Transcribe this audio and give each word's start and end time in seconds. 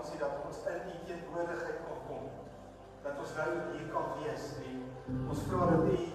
ons 0.00 0.12
dit 0.12 0.20
dat 0.22 0.44
ons 0.48 0.60
in 0.72 0.86
u 0.92 0.98
teenwoordigheid 1.08 1.80
kan 1.84 1.98
kom. 2.08 2.28
Dat 3.04 3.18
ons 3.20 3.34
nou 3.36 3.48
hier 3.74 3.88
kan 3.92 4.14
wees 4.20 4.46
en 4.64 4.78
ons 5.28 5.42
vra 5.48 5.66
dat 5.72 5.92
u 5.92 6.09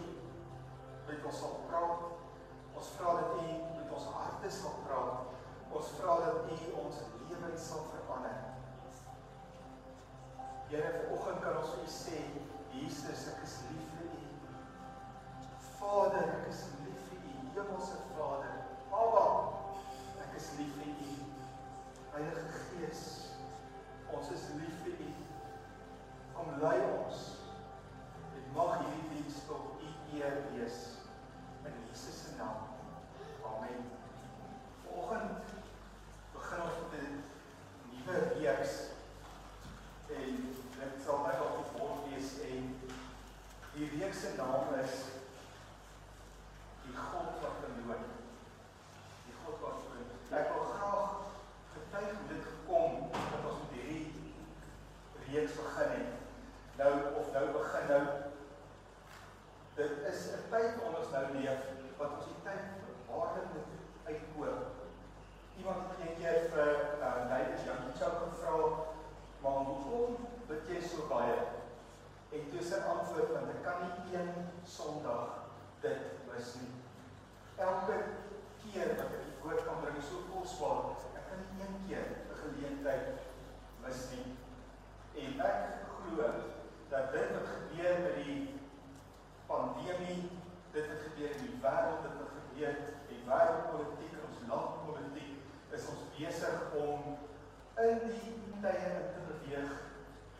in 97.84 97.98
hierdie 98.08 98.60
tye 98.64 98.84
in 98.90 99.08
te 99.12 99.24
beweeg 99.28 99.72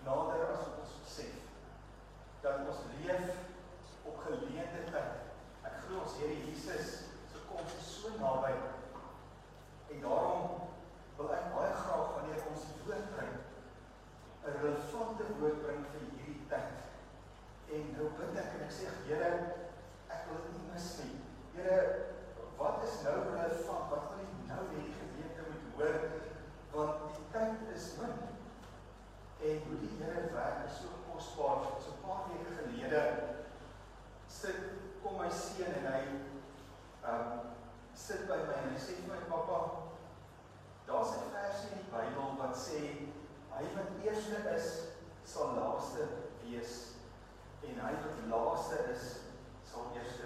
nader 0.06 0.44
as 0.54 0.62
wat 0.64 0.78
ons 0.84 0.94
besef 1.04 1.42
dat 2.46 2.62
ons 2.64 2.86
leef 3.02 4.06
op 4.08 4.22
geleentheid. 4.24 5.26
Ek 5.68 5.82
glo 5.84 6.06
ons 6.06 6.16
Here 6.22 6.38
Jesus 6.46 6.94
se 7.32 7.42
koms 7.50 7.76
is 7.76 7.90
so 7.98 8.14
naby. 8.22 8.54
En 9.92 10.02
daarom 10.06 10.64
wil 11.18 11.34
ek 11.36 11.52
baie 11.58 11.76
graag 11.82 12.16
wanneer 12.16 12.48
ons 12.54 12.66
woord 12.86 13.12
bring 13.18 13.36
'n 14.46 14.58
relevante 14.62 15.28
woord 15.40 15.62
bring 15.66 15.86
vir 15.92 16.08
hierdie 16.08 16.48
tyd. 16.48 16.74
En 17.76 17.96
nou 17.98 18.12
bid 18.20 18.40
ek 18.40 18.60
en 18.60 18.68
ek 18.70 18.76
sê 18.80 18.92
Here, 19.10 19.32
ek 20.08 20.30
wil 20.30 20.44
dit 20.46 20.54
nie 20.56 20.72
mis 20.72 20.90
nie. 21.04 21.16
Here, 21.56 21.80
wat 22.58 22.84
is 22.88 23.02
nou 23.04 23.18
relevant? 23.34 23.90
Wat 23.92 24.12
wil 24.14 24.24
U 24.24 24.48
nou 24.48 24.64
hê 24.72 24.86
die 24.86 24.96
gemeente 25.02 25.50
moet 25.50 25.68
hoor? 25.76 26.00
want 26.76 27.16
die 27.16 27.26
tyd 27.32 27.76
is 27.76 27.88
min. 28.00 28.16
En 29.50 29.62
hoe 29.68 29.80
die 29.80 29.94
Here 30.00 30.28
werk 30.34 30.66
is 30.68 30.78
so 30.82 30.88
kosbaar. 31.08 31.66
So 31.84 31.90
'n 31.92 32.02
paar 32.04 32.24
weke 32.30 32.52
gelede 32.60 33.04
sit 34.28 34.56
kom 35.04 35.18
my 35.18 35.30
seun 35.30 35.74
en 35.80 35.86
hy 35.94 36.02
ehm 37.06 37.12
um, 37.12 37.40
sit 37.96 38.28
by 38.30 38.38
my 38.48 38.56
en 38.62 38.74
hy 38.74 38.80
sê 38.82 38.98
vir 39.00 39.12
my 39.12 39.22
pappa, 39.30 39.60
daar's 40.88 41.14
'n 41.18 41.32
versie 41.36 41.72
in 41.72 41.78
die 41.84 41.92
Bybel 41.94 42.36
wat 42.40 42.58
sê 42.58 42.82
hy 43.56 43.64
wat 43.76 43.90
eerste 44.04 44.42
is, 44.56 44.68
sal 45.24 45.56
laaste 45.56 46.08
wees 46.44 46.74
en 47.64 47.80
hy 47.86 47.94
wat 48.04 48.26
laaste 48.34 48.82
is, 48.96 49.06
sal 49.72 49.94
eerste 49.96 50.25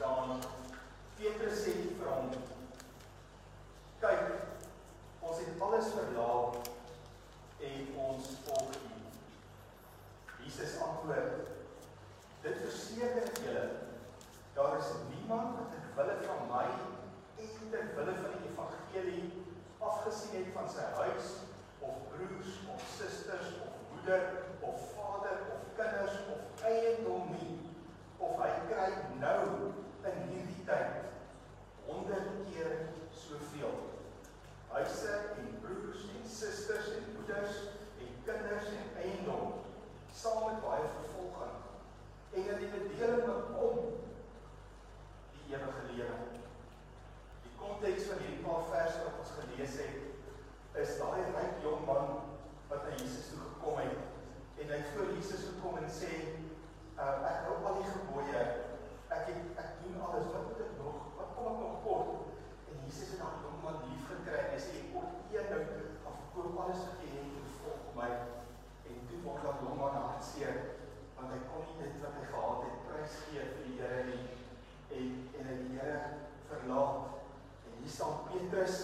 staan 0.00 0.40
Petrus 1.18 1.58
sê 1.60 1.72
vir 1.98 2.06
hom: 2.08 2.30
"Kyk, 4.00 4.22
ons 5.20 5.40
het 5.42 5.64
alles 5.66 5.90
verlaat 5.96 6.70
en 7.68 7.90
ons 8.04 8.30
volg 8.46 8.78
U." 8.78 8.94
Jesus 10.44 10.78
antwoord: 10.86 11.50
"Dit 12.42 12.56
verseker 12.62 13.26
ek 13.26 13.42
julle, 13.44 13.66
daar 14.54 14.78
is 14.78 14.88
niemand 15.10 15.58
wat 15.58 15.68
ter 15.74 15.84
wille 15.98 16.16
van 16.28 16.48
my 16.54 16.64
en 17.44 17.68
ter 17.74 17.92
wille 17.98 18.14
van 18.22 18.32
die 18.38 18.48
evangelie 18.52 19.44
afgesien 19.90 20.38
het 20.38 20.54
van 20.54 20.72
sy 20.76 20.86
huis 21.02 21.28
of 21.90 22.00
broers 22.14 22.54
of 22.76 22.88
susters 22.96 23.52
of 23.66 23.76
moeder 23.92 24.24
of 24.62 24.80
vader 24.96 25.36
of 25.58 25.68
kinders 25.76 26.16
of 26.36 26.64
eiendom 26.72 27.36
nie 27.36 27.60
of 28.18 28.40
hy 28.40 28.50
kry 28.72 28.88
nou 29.20 29.76
in 30.08 30.20
hierdie 30.30 30.64
tyd 30.68 31.10
100 31.86 32.28
keer 32.48 32.70
soveel 33.30 33.74
huise 34.70 35.14
en 35.38 35.48
broers 35.62 36.02
en 36.14 36.28
susters 36.30 36.90
en 36.96 37.08
moeders 37.14 37.56
en 38.02 38.12
kinders 38.26 38.68
en 38.80 38.88
eiendom. 39.02 39.52
Saam 40.14 40.44
met 40.46 40.62
baie 40.62 40.86
vervolging. 40.98 41.56
En 42.34 42.48
in 42.54 42.60
die 42.62 42.70
bedeling 42.74 43.26
wat 43.26 43.50
kom 43.56 43.80
die 45.34 45.54
ewige 45.54 45.82
lewe. 45.90 46.18
Die 47.46 47.54
konteks 47.58 48.06
van 48.10 48.22
hierdie 48.22 48.44
paar 48.46 48.66
verse 48.70 49.02
wat 49.06 49.20
ons 49.24 49.34
gelees 49.38 49.78
het 49.82 50.78
is 50.80 50.96
daai 51.00 51.24
ryk 51.34 51.64
jong 51.64 51.82
man 51.86 52.12
wat 52.70 52.84
na 52.86 52.94
Jesus 52.94 53.32
toe 53.32 53.40
gekom 53.42 53.80
het. 53.82 54.04
En 54.62 54.70
hy 54.70 54.82
voor 54.92 55.14
Jesus 55.16 55.48
gekom 55.48 55.80
en 55.82 55.90
sê 55.90 56.12
uh, 57.00 57.16
ek 57.26 57.46
hou 57.48 57.56
al 57.66 57.80
die 57.80 57.90
gebooie 57.90 58.42
ek 59.10 59.24
het 59.26 59.58
ek 59.58 59.70
doen 59.82 60.02
alles 60.06 60.28
wat 60.30 60.44
moet 60.46 60.62
ek 60.64 60.74
nog 60.78 60.98
wat 61.18 61.30
kom 61.34 61.48
ek 61.50 61.62
nog 61.64 61.78
kort 61.84 62.10
en 62.70 62.82
Jesus 62.86 63.14
het 63.14 63.22
daai 63.22 63.40
jong 63.44 63.62
man 63.64 63.80
lief 63.86 64.04
gekry 64.10 64.42
en 64.44 64.52
hy 64.54 64.60
sê 64.62 64.74
ek 64.80 64.92
kort 64.94 65.34
een 65.34 65.48
nou 65.50 65.62
of 66.10 66.20
koop 66.34 66.60
alles 66.64 66.84
wat 66.86 67.02
jy 67.04 67.14
het 67.16 67.38
en 67.40 67.48
volg 67.62 67.88
my 67.96 68.10
en 68.90 69.00
toe 69.10 69.22
word 69.24 69.46
daai 69.46 69.64
jong 69.64 69.80
man 69.80 69.98
hartseer 69.98 70.60
want 71.16 71.34
hy 71.34 71.40
kon 71.48 71.66
nie 71.66 71.78
dit 71.82 71.98
wat 72.04 72.20
hy 72.20 72.28
gehad 72.34 72.66
het 72.68 72.84
prys 72.86 73.18
gee 73.24 73.48
vir 73.54 73.66
die 73.66 73.78
Here 73.80 74.04
nie 74.10 74.22
en 75.00 75.10
en 75.40 75.50
hy 75.50 75.56
die 75.64 75.74
Here 75.80 75.98
verlaat 76.52 77.18
en 77.66 77.76
hier 77.80 77.94
staan 77.96 78.22
Petrus 78.30 78.78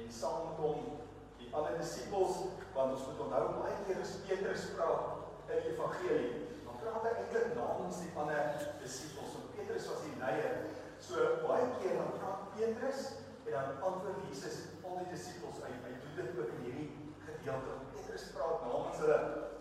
en 0.00 0.12
saam 0.20 0.48
met 0.48 0.62
hom 0.64 0.90
die 1.38 1.52
ander 1.54 1.78
disippels 1.78 2.42
want 2.74 2.96
ons 2.96 3.06
moet 3.06 3.24
onthou 3.26 3.46
baie 3.60 3.78
keer 3.86 4.02
as 4.02 4.18
Petrus 4.26 4.70
praat 4.74 5.50
in 5.50 5.62
die 5.64 5.72
evangelie 5.76 6.34
dan 6.66 6.82
praat 6.82 7.06
hy 7.06 7.14
eintlik 7.22 7.56
namens 7.56 8.02
die 8.04 8.12
ander 8.18 8.68
disippels 8.82 9.34
want 9.36 9.56
Petrus 9.56 9.88
was 9.90 10.04
die 10.06 10.18
leier 10.20 10.62
so 11.02 11.26
baie 11.44 11.66
keer 11.80 11.98
dan 11.98 12.14
praat 12.18 12.48
Petrus 12.56 13.02
en 13.46 13.52
dan 13.56 13.82
antwoord 13.88 14.24
Jesus 14.28 14.56
al 14.84 14.98
die 15.00 15.10
disippels 15.12 15.62
uit 15.64 15.86
hy 15.86 15.92
doen 16.02 16.16
dit 16.20 16.40
ook 16.40 16.52
in 16.56 16.64
hierdie 16.66 16.88
gedeelte 17.26 17.76
Petrus 17.94 18.26
praat 18.34 18.64
namens 18.66 19.02
hulle 19.02 19.18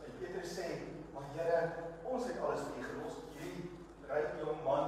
en 0.08 0.18
Petrus 0.22 0.56
sê 0.58 0.68
maar 1.14 1.30
Here 1.36 1.62
ons 2.10 2.28
het 2.30 2.42
alles 2.44 2.66
vir 2.68 2.82
U 2.82 2.88
gelos 2.90 3.20
hierdie 3.38 3.68
ryk 4.10 4.40
jong 4.44 4.64
man 4.68 4.88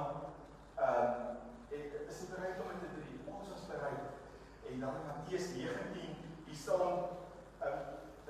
ehm 0.82 1.02
um, 1.02 1.30
is 1.72 2.20
hy 2.20 2.28
bereid 2.34 2.60
om 2.60 2.72
dit 2.72 2.82
te 2.84 2.90
doen 2.96 3.34
ons 3.38 3.52
is 3.56 3.68
bereid 3.70 4.70
en 4.70 4.82
dan 4.84 4.98
in 5.00 5.08
Matteus 5.08 5.48
19 5.56 6.16
hier 6.48 6.58
staan 6.64 7.06
um, 7.68 7.80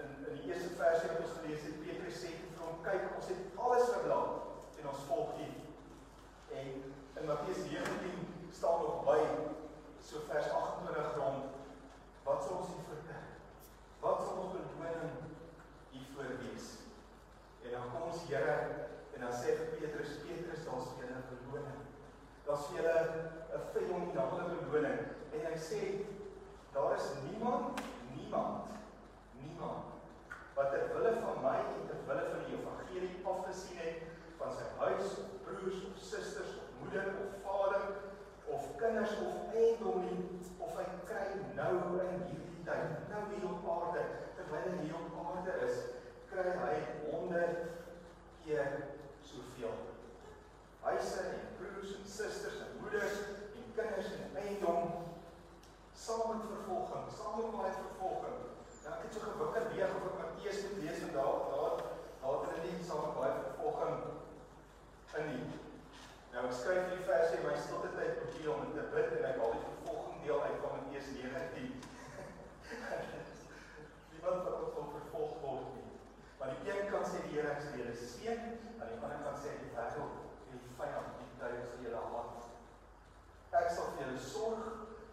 in 0.02 0.12
in 0.28 0.36
die 0.38 0.52
eerste 0.52 0.74
versie 0.78 1.10
wat 1.10 1.24
ons 1.26 1.38
gelees 1.40 1.66
het 1.68 1.80
Petrus 1.86 2.20
sê 2.22 2.34
vir 2.38 2.62
hom 2.62 2.81
kyk 2.92 3.16
ons 3.16 3.28
het 3.32 3.60
alles 3.66 3.88
verlaat 3.88 4.80
en 4.80 4.88
ons 4.90 5.04
volg 5.08 5.36
U. 5.40 5.48
En 6.60 6.72
in 7.20 7.28
Matteus 7.28 7.62
19 7.70 8.50
staan 8.52 8.82
nog 8.84 9.04
by 9.06 9.20
so 10.04 10.20
vers 10.28 10.50
28 10.50 11.16
rond 11.16 11.44
wat 12.26 12.44
sal 12.44 12.58
ons 12.60 12.74
hier 12.74 12.84
vertel? 12.90 13.30
Wat 14.02 14.20
sal 14.26 14.42
ons 14.42 14.58
beloning 14.58 15.14
hiervoor 15.94 16.36
wees 16.42 16.68
en 17.62 17.78
dan 17.78 17.88
kom 17.94 18.10
ons 18.10 18.26
Here 18.28 18.58
en 19.14 19.24
dan 19.24 19.32
sê 19.40 19.56
vir 19.56 19.72
Petrus 19.78 20.18
Petrus 20.26 20.66
daar's 20.66 20.90
vir 20.92 21.06
julle 21.06 21.22
'n 21.22 21.40
beloning. 21.46 21.80
Daar's 22.46 22.66
vir 22.66 22.76
julle 22.82 22.98
'n 23.56 23.64
fenominale 23.72 24.60
beloning. 24.66 25.00
En 25.32 25.46
hy 25.48 25.56
sê 25.70 25.80
daar 26.74 26.96
is 26.96 27.08
niemand 27.24 27.80
niemand 28.12 28.68
niemand 29.40 29.91
wat 30.56 30.70
ter 30.72 30.88
wille 30.94 31.12
van 31.24 31.38
my 31.44 31.58
en 31.60 31.84
ter 31.88 32.00
wille 32.08 32.24
van 32.30 32.42
die 32.46 32.56
evangelie 32.58 33.26
afgesien 33.32 33.78
het 33.82 34.02
van 34.40 34.54
sy 34.58 34.66
huis 34.80 35.14
of 35.22 35.34
broers 35.46 35.84
of 35.88 36.00
susters 36.10 36.56
of 36.62 36.72
moeder 36.80 37.12
of 37.24 37.36
vader 37.46 37.84
of 38.56 38.66
kinders 38.82 39.14
of 39.26 39.54
eiendom 39.62 40.06
nie 40.06 40.40
of 40.66 40.74
hy 40.80 40.86
kry 41.10 41.26
nou 41.60 41.72
in 42.06 42.24
hierdie 42.28 42.64
tyd 42.68 43.06
nou 43.12 43.22
hier 43.30 43.46
op 43.50 43.70
aarde 43.76 44.04
terwyl 44.40 44.68
hy 44.68 44.80
hier 44.82 44.98
op 45.00 45.20
aarde 45.26 45.56
is 45.68 45.84
kry 46.32 46.48
hy 46.64 46.74
100 47.06 47.62
keer 48.44 48.76
soveel 49.30 49.78
huise 50.88 51.24
en 51.30 51.48
broers 51.62 51.96
en 52.00 52.12
susters 52.18 52.60
en 52.66 52.76
moeders 52.82 53.24
en 53.30 53.72
kinders 53.78 54.14
en 54.18 54.44
eiendom 54.44 55.00
saam 56.02 56.28
met 56.28 56.46
vervolging, 56.52 57.04
saam 57.18 57.34
met 57.38 57.50
baie 57.56 57.72
vervolging. 57.78 58.38
Nou 58.84 58.94
ek 58.96 59.02
het 59.04 59.14
so 59.14 59.20
gewikker 59.26 59.66
weeg 59.72 59.92
of 59.96 60.06
ek 60.08 60.16
Matteus 60.20 60.62
moet 60.64 60.80
lees 60.82 61.02
en 61.06 61.12
daar 61.16 61.36
daar 61.52 61.74
daar 62.22 62.38
het 62.38 62.48
hulle 62.48 62.62
nie 62.64 62.86
saam 62.88 63.04
met 63.04 63.18
baie 63.18 63.34
vervolging 63.42 63.94
in 65.20 65.28
nie. 65.30 65.60
Nou 66.32 66.42
ek 66.48 66.56
skryf 66.58 66.88
hierdie 66.88 67.06
versie 67.10 67.38
in 67.38 67.46
my 67.46 67.54
stilte 67.66 67.92
tyd 67.98 68.18
op 68.24 68.34
hier 68.38 68.50
om 68.54 68.72
te 68.74 68.88
bid 68.96 69.14
en 69.18 69.28
ek 69.30 69.38
haal 69.42 69.54
die 69.58 69.68
vervolging 69.68 70.18
deel 70.24 70.42
uit 70.48 70.58
van 70.64 70.74
Matteus 70.78 71.08
19. 71.18 71.70
Niemand 74.10 74.44
wat 74.48 74.58
ons 74.58 74.74
wil 74.78 74.90
vervolg 74.96 75.38
word 75.44 75.70
nie. 75.76 75.88
Maar 76.40 76.56
die 76.56 76.72
een 76.72 76.90
kant 76.90 77.06
sê 77.12 77.22
die 77.28 77.36
Here 77.36 77.54
ek 77.54 77.62
sê 77.62 77.78
julle 77.78 77.94
seën, 77.94 78.42
aan 78.80 78.90
die 78.90 78.98
ander 78.98 79.22
kant 79.28 79.38
sê 79.44 79.54
die 79.60 79.70
wêreld 79.76 80.18
en 80.50 80.66
die 80.66 80.74
vyand 80.80 81.14
die 81.20 81.30
duiwel 81.38 81.66
se 81.70 81.78
julle 81.86 82.02
haat. 82.10 82.50
Ek 83.62 83.70
sal 83.70 83.94
vir 83.94 84.02
julle 84.02 84.11
sorg 84.32 84.64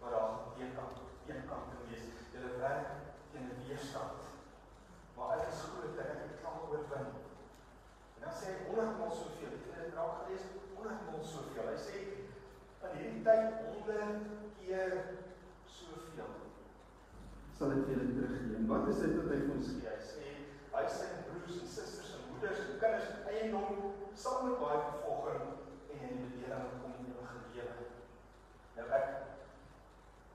maar 0.02 0.12
daar 0.12 0.28
gaan 0.28 0.54
teenkant 0.58 0.98
teenkant 1.26 1.70
wees. 1.88 2.06
Julle 2.34 2.52
werk 2.64 2.88
teen 3.32 3.48
'n 3.50 3.62
weerstand. 3.68 4.22
Maar 5.16 5.30
ek 5.38 5.48
is 5.52 5.62
glo 5.68 5.82
dat 5.96 6.06
ek 6.06 6.42
kan 6.44 6.56
oorwin. 6.70 7.08
En 8.16 8.22
dan 8.24 8.34
sê 8.40 8.46
hy 8.52 8.58
100 8.68 8.98
maal 9.00 9.14
soveel. 9.22 9.54
Het 9.56 9.66
jy 9.70 9.84
dit 9.84 9.94
raak 9.98 10.14
gelees? 10.20 10.46
100 10.76 11.06
maal 11.08 11.24
soveel. 11.34 11.68
Hy 11.74 11.80
sê 11.88 11.96
in 12.86 12.98
hierdie 12.98 13.24
tyd 13.28 13.48
100 13.88 14.22
keer 14.60 14.92
soveel. 15.66 16.32
Sal 17.58 17.70
dit 17.70 17.86
vir 17.86 17.94
julle 17.96 18.14
teruggee. 18.16 18.56
En 18.58 18.68
wat 18.72 18.88
is 18.88 19.00
dit 19.04 19.16
wat 19.18 19.32
hy 19.34 19.40
vir 19.46 19.56
ons 19.56 19.72
gee? 19.74 19.90
Hy 19.96 20.02
sê 20.12 20.28
hy 20.78 20.86
sê 20.98 21.06
broers 21.28 21.62
en 21.62 21.72
susters 21.76 22.12
en 22.16 22.28
moeders 22.32 22.60
en 22.66 22.80
kinders 22.82 23.10
en 23.14 23.28
eiendom 23.34 23.70
saam 24.24 24.46
met 24.48 24.60
baie 24.64 24.80
vervolging 24.90 25.44
en 25.92 26.00
in 26.10 26.18
die 26.22 26.30
bedeling 26.36 26.76
kom 26.82 26.94
lewe. 26.94 26.99
Nou 28.90 29.00
ek 29.00 29.20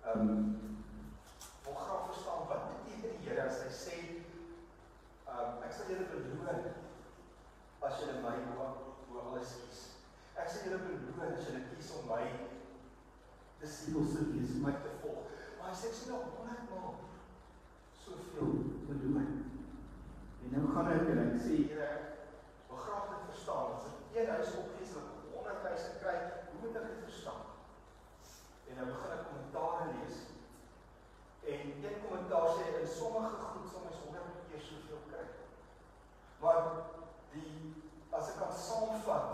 Ehm 0.05 0.21
um, 0.21 0.61
wil 1.65 1.75
graag 1.75 2.05
verstaan 2.07 2.47
wat 2.49 2.65
beteken 2.69 3.11
die 3.19 3.29
Here 3.29 3.47
as 3.49 3.61
hy 3.65 3.71
sê 3.73 3.95
ehm 4.05 5.39
um, 5.45 5.63
ek 5.65 5.73
sal 5.73 5.89
julle 5.91 6.05
beloon 6.11 6.67
as 7.89 7.97
julle 8.01 8.19
my 8.25 8.35
bo 8.51 9.23
alles 9.23 9.55
kies. 9.63 9.81
Ek 10.37 10.51
sal 10.53 10.67
julle 10.67 10.83
beloon 10.85 11.33
as 11.39 11.49
julle 11.49 11.63
kies 11.71 11.89
om 11.97 12.05
my 12.11 12.27
disippels 13.63 14.13
te 14.13 14.27
wees, 14.29 14.53
my 14.67 14.75
te 14.85 14.93
volg. 15.01 15.33
Maar 15.57 15.73
hy 15.73 15.79
sê 15.81 15.89
ek 15.89 15.97
sê 16.03 16.13
nog 16.13 16.37
100 16.37 16.69
maal 16.75 17.01
soveel 18.05 18.55
beloon. 18.91 19.33
En 20.45 20.55
nou 20.59 20.67
gaan 20.77 20.93
ek 20.93 21.11
en 21.15 21.25
ek 21.25 21.41
sê 21.47 21.63
Here 21.73 21.91
wil 22.69 22.85
graag 22.85 23.11
dit 23.15 23.27
verstaan. 23.33 23.75
As 23.81 23.89
ek 23.89 24.21
een 24.21 24.37
huis 24.37 24.55
opgee, 24.67 24.93
sal 24.93 25.09
ek 25.09 25.35
100 25.41 25.69
huise 25.73 25.99
kry. 26.05 26.17
Hoe 26.53 26.61
moet 26.61 26.81
ek 26.85 26.89
dit 26.93 27.05
verstaan? 27.09 27.45
En 28.69 28.81
nou 28.81 28.87
begin 28.91 29.13
ek 29.15 29.27
kommentaar 29.29 29.83
lees. 29.89 30.17
En 31.53 31.61
een 31.85 31.99
kommentaar 32.05 32.47
sê 32.57 32.65
in 32.81 32.89
sommige 32.89 33.43
goed 33.51 33.69
sal 33.71 33.85
mens 33.85 34.01
100 34.05 34.49
keer 34.49 34.63
soveel 34.69 35.03
kry. 35.11 35.25
Maar 36.41 36.71
die 37.35 37.53
as 38.15 38.31
ek 38.33 38.41
kan 38.41 38.57
saamvat 38.65 39.29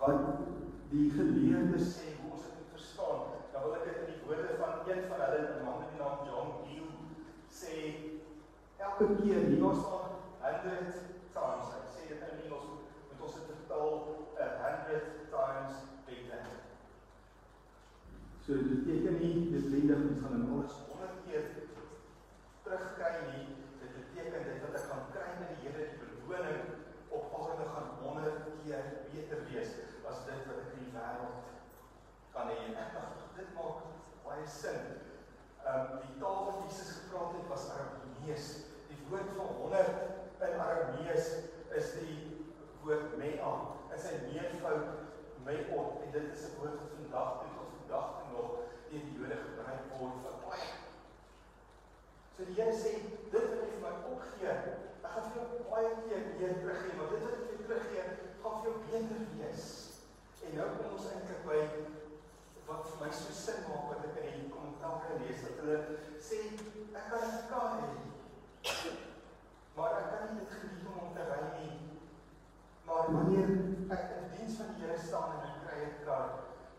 wat 0.00 0.42
die 0.90 1.06
geleerdes 1.14 1.94
sê 1.94 2.10
hoe 2.18 2.34
ons 2.34 2.44
dit 2.44 2.58
moet 2.58 2.74
verstaan, 2.74 3.24
dan 3.54 3.64
wil 3.64 3.78
ek 3.78 3.86
dit 3.88 4.02
in 4.02 4.12
die 4.12 4.20
woorde 4.26 4.58
van 4.60 4.84
een 4.90 5.02
van 5.08 5.24
hulle, 5.24 5.40
'n 5.46 5.64
man 5.64 5.80
met 5.80 5.94
die 5.94 6.02
naam 6.02 6.28
John 6.28 6.52
Gill 6.66 6.92
sê 7.60 7.74
elke 8.88 9.08
keer 9.22 9.48
hier 9.48 9.64
was 9.64 9.80
daar 9.86 10.12
100 10.44 11.00
times. 11.38 11.72
Ek 11.80 11.88
sê 11.96 12.12
dit 12.12 12.20
in 12.28 12.44
Engels 12.44 12.68
met 13.08 13.20
ons 13.20 13.40
het 13.40 13.50
vertaal 13.54 13.92
100 14.36 15.30
times 15.32 15.84
better. 16.06 16.56
So 18.46 18.54
dit 18.54 18.68
beteken 18.86 19.16
nie 19.18 19.48
dit 19.50 19.64
lendig 19.72 20.02
ons 20.06 20.20
gaan 20.22 20.34
in 20.38 20.50
alles 20.54 20.74
100 20.88 21.14
keer 21.26 21.46
terugkry 22.62 23.08
nie. 23.32 23.46
Dit 23.80 23.96
beteken 23.96 24.44
dit 24.46 24.60
wat 24.62 24.76
ek 24.78 24.84
gaan 24.86 25.08
kry 25.16 25.24
in 25.32 25.48
die 25.48 25.56
Here 25.64 25.86
die 25.88 26.10
beloning 26.28 26.68
op 27.16 27.34
aarde 27.40 27.66
gaan 27.72 27.88
100 28.04 28.44
keer 28.60 28.86
beter 29.08 29.42
wees 29.48 29.72
as 30.12 30.22
dit 30.28 30.46
wat 30.46 30.62
ek 30.62 30.76
in 30.76 30.84
die 30.84 30.94
wêreld 30.94 31.50
kan 32.36 32.52
hê. 32.52 32.70
Ek 32.84 32.94
dink 32.94 33.34
dit 33.40 33.50
maak 33.58 33.82
baie 34.28 34.46
sin. 34.60 34.78
Ehm 35.64 35.82
um, 35.82 35.98
die 36.04 36.16
taal 36.22 36.46
wat 36.52 36.62
Jesus 36.68 36.94
gepraat 37.00 37.34
het 37.40 37.50
was 37.50 37.66
Aramees. 37.74 38.48
Die 38.92 39.02
woord 39.10 39.36
van 39.40 39.52
100 39.58 40.46
in 40.52 40.64
Aramees 40.68 41.32
is 41.82 41.92
die 41.98 42.22
woord 42.86 43.18
mea. 43.18 43.52
Dit 43.90 43.98
is 43.98 44.08
'n 44.14 44.24
meervoud 44.30 44.88
meot 45.50 46.02
en 46.06 46.18
dit 46.20 46.34
is 46.38 46.46
'n 46.46 46.58
woord 46.62 46.78
wat 46.78 46.98
vandag 47.02 47.38
toe 47.42 47.65
vandag 47.86 48.10
nog 48.32 48.50
deur 48.90 49.00
die 49.00 49.14
Jode 49.18 49.36
gebruik 49.42 49.82
word 49.98 50.22
vir 50.24 50.38
baie. 50.44 50.70
So 52.36 52.44
die 52.48 52.56
Here 52.58 52.74
sê 52.74 52.92
dit 53.30 53.34
wat 53.34 53.60
jy 53.62 53.68
vir 53.72 53.82
my 53.82 53.92
opgee, 54.12 54.54
ek 55.02 55.12
gaan 55.12 55.28
vir 55.30 55.38
jou 55.40 55.60
baie 55.70 55.92
keer 56.06 56.24
weer 56.38 56.56
teruggee, 56.60 56.96
maar 56.98 57.12
dit 57.12 57.22
wat 57.24 57.36
ek 57.36 57.44
vir 57.44 57.52
jou 57.52 57.60
teruggee, 57.62 58.06
gaan 58.42 58.58
vir 58.58 58.68
jou 58.70 58.74
beter 58.90 59.22
wees. 59.38 59.68
En 60.46 60.58
nou 60.58 60.68
kom 60.74 60.96
ons 60.96 61.08
eintlik 61.12 61.46
by 61.46 61.60
wat 62.66 62.88
vir 62.90 63.02
my 63.04 63.10
so 63.14 63.36
sin 63.38 63.62
maak 63.70 63.88
wat 63.92 64.06
ek 64.10 64.20
in 64.24 64.40
die 64.42 64.50
kommentaar 64.50 65.18
lees 65.22 65.44
dat 65.46 65.62
hulle 65.62 65.78
sê 66.28 66.42
ek 66.50 67.10
kan 67.12 67.26
dit 67.30 67.46
kan 67.52 67.80
hê. 67.84 68.94
Maar 69.76 69.98
ek 70.00 70.10
kan 70.10 70.26
nie 70.32 70.40
dit 70.42 70.58
geniet 70.58 70.90
om 70.90 71.00
om 71.04 71.14
te 71.14 71.26
ry 71.30 71.40
nie. 71.54 71.74
Maar 72.86 73.10
wanneer 73.14 73.54
ek 73.94 74.12
in 74.18 74.28
diens 74.34 74.58
van 74.58 74.74
die 74.74 74.82
Here 74.82 74.98
staan 74.98 75.36
en 75.36 75.46
ek 75.46 75.62
kry 75.62 75.80
'n 75.86 75.96
kar, 76.06 76.28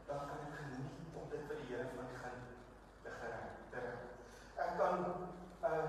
dan 0.08 0.20
kan 0.28 0.44
ek 0.48 0.56
geniet 0.60 0.98
om 1.16 1.30
dit 1.30 1.44
vir 1.48 1.58
die 1.62 1.70
Here 1.72 1.88
van 1.94 2.06
my 2.06 2.20
gaan 2.22 2.38
te 3.04 3.14
gery. 3.20 3.42
Te 3.72 3.84
ry. 3.84 3.94
Ek 4.64 4.72
kan 4.80 4.96
'n 5.00 5.28
uh, 5.68 5.88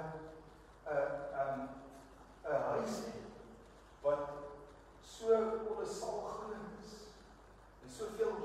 'n 0.87 0.97
uh, 0.97 1.43
um 1.43 1.61
'n 2.53 2.63
huis 2.71 2.95
hê 3.07 3.15
wat 4.03 4.23
so 5.03 5.27
kolossaal 5.67 6.21
groot 6.35 6.67
is 6.83 6.93
en 7.83 7.91
soveel 7.99 8.37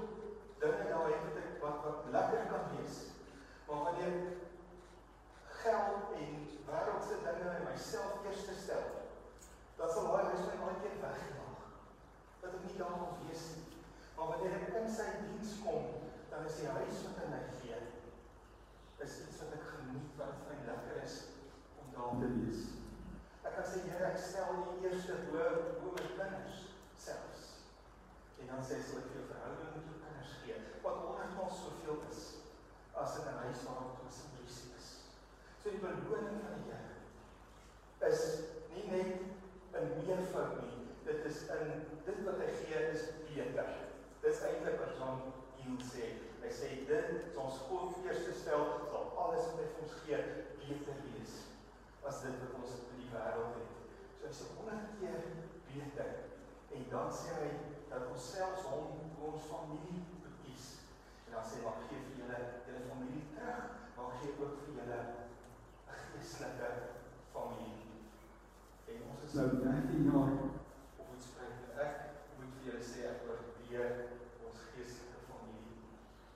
dinge 0.59 0.85
daar 0.89 1.09
het 1.11 1.25
wat 1.27 1.41
ek 1.43 1.61
wat 1.61 1.77
wat 1.85 1.99
lekker 2.15 2.45
kan 2.51 2.65
wees. 2.75 2.95
Maar 3.67 3.83
wanneer 3.83 4.15
geld 5.63 6.05
en 6.21 6.33
wêreldse 6.67 7.15
dinge 7.27 7.49
en 7.57 7.67
myself 7.71 8.25
eerste 8.25 8.55
stel, 8.63 8.85
dan 9.77 9.89
sal 9.89 10.11
daai 10.11 10.25
huis 10.31 10.47
my 10.47 10.57
baie 10.65 10.81
keer 10.81 10.97
wegjaag. 11.05 11.61
Dat 12.41 12.53
ek 12.57 12.65
nie 12.67 12.77
daar 12.77 12.97
wil 12.99 13.17
wees 13.25 13.43
nie. 13.55 13.73
Maar 14.15 14.27
wanneer 14.31 14.53
ek 14.59 14.75
in 14.79 14.89
sy 14.97 15.07
diens 15.21 15.53
kom, 15.63 15.87
dan 16.29 16.45
is 16.49 16.59
die 16.61 16.69
huis 16.75 17.01
wat 17.05 17.17
hy 17.21 17.29
my 17.31 17.41
gee 17.59 17.79
is 19.03 19.15
iets 19.19 19.39
wat 19.41 19.55
ek 19.57 19.65
geniet 19.67 20.11
wat 20.19 20.37
vir 20.39 20.51
my 20.53 20.57
lekker 20.67 20.99
is 21.03 21.15
om 21.81 21.89
daar 21.95 22.13
te 22.21 22.29
wees. 22.37 22.61
Ek 23.43 23.57
kan 23.57 23.65
sê 23.67 23.81
Here, 23.83 24.11
ek 24.13 24.21
stel 24.21 24.61
die 24.69 24.87
eerste 24.87 25.17
bo 25.27 25.43
bo 25.81 25.91
my 25.97 26.05
kinders 26.15 26.61
selfs. 27.05 27.43
En 28.39 28.53
dan 28.53 28.63
sê 28.63 28.79
hy 28.79 28.85
sal 28.87 29.01
ek 29.01 29.09
vir 29.09 29.19
jou 29.19 29.25
verhouding 29.33 29.73
met 29.75 29.89
jou 29.89 29.97
kinders 30.05 30.37
gee 30.43 30.61
wat 30.85 31.03
honderdmal 31.03 31.51
soveel 31.57 31.99
is 32.13 32.23
as 33.03 33.19
in 33.19 33.27
'n 33.27 33.43
huis 33.43 33.65
waar 33.67 33.81
daar 33.81 33.99
konsentrasie 33.99 34.71
is. 34.79 34.87
So 35.59 35.69
die 35.69 35.83
beloning 35.83 36.39
van 36.45 36.55
die 36.61 36.71
Here 36.71 38.11
is 38.13 38.23
nie 38.71 38.87
net 38.91 39.23
meervoud 40.33 40.61
nie. 40.61 40.87
Dit 41.03 41.25
is 41.25 41.41
in 41.41 41.71
dit 42.05 42.19
wat 42.25 42.39
hy 42.41 42.49
gee 42.63 42.79
is 42.91 43.05
beter. 43.27 43.69
Dis 44.23 44.41
eintlik 44.47 44.79
wat 44.81 44.95
John 44.97 45.19
Hill 45.59 45.79
sê. 45.85 46.09
Hy 46.41 46.51
sê 46.51 46.69
dit 46.87 47.37
ons 47.39 47.59
God 47.67 47.99
eerste 48.07 48.33
stel 48.39 48.65
sal 48.91 49.11
alles 49.25 49.51
wat 49.51 49.61
hy 49.61 49.67
vir 49.73 49.83
ons 49.85 49.99
gee 50.05 50.21
beter 50.63 51.03
wees 51.05 51.35
as 52.07 52.23
dit 52.23 52.39
wat 52.41 52.57
ons 52.59 52.73
in 52.79 53.03
die 53.03 53.11
wêreld 53.13 53.59
het. 53.59 53.77
So 54.17 54.27
hy 54.27 54.33
sê 54.39 54.49
100 54.57 54.97
keer 55.01 55.29
beter. 55.69 56.11
En 56.73 56.89
dan 56.95 57.13
sê 57.13 57.37
hy 57.37 57.51
dat 57.91 58.09
ons 58.09 58.31
selfs 58.33 58.67
hom 58.71 58.99
ons 59.29 59.47
familie 59.51 60.01
kies. 60.41 60.67
En 61.27 61.37
dan 61.37 61.47
sê 61.47 61.61
maar 61.63 61.79
gee 61.85 62.01
vir 62.09 62.19
julle 62.23 62.41
julle 62.65 62.83
familie 62.89 63.23
terug, 63.37 63.79
maar 63.99 64.19
gee 64.23 64.35
ook 64.39 64.59
vir 64.65 64.75
julle 64.81 64.99
'n 65.03 66.03
geestelike 66.09 66.73
familie. 67.35 67.82
En 68.93 69.05
ons 69.09 69.23
is 69.27 69.33
nou 69.39 69.47
13 69.61 70.07
jaar 70.09 70.33
op 71.01 71.07
ons 71.13 71.27
spreek. 71.27 71.61
Ek 71.85 71.95
moet 72.37 72.51
vir 72.55 72.67
julle 72.67 72.81
sê 72.85 73.05
ek 73.09 73.23
waardeer 73.27 73.93
ons 74.45 74.65
geestelike 74.73 75.23
familie. 75.27 75.77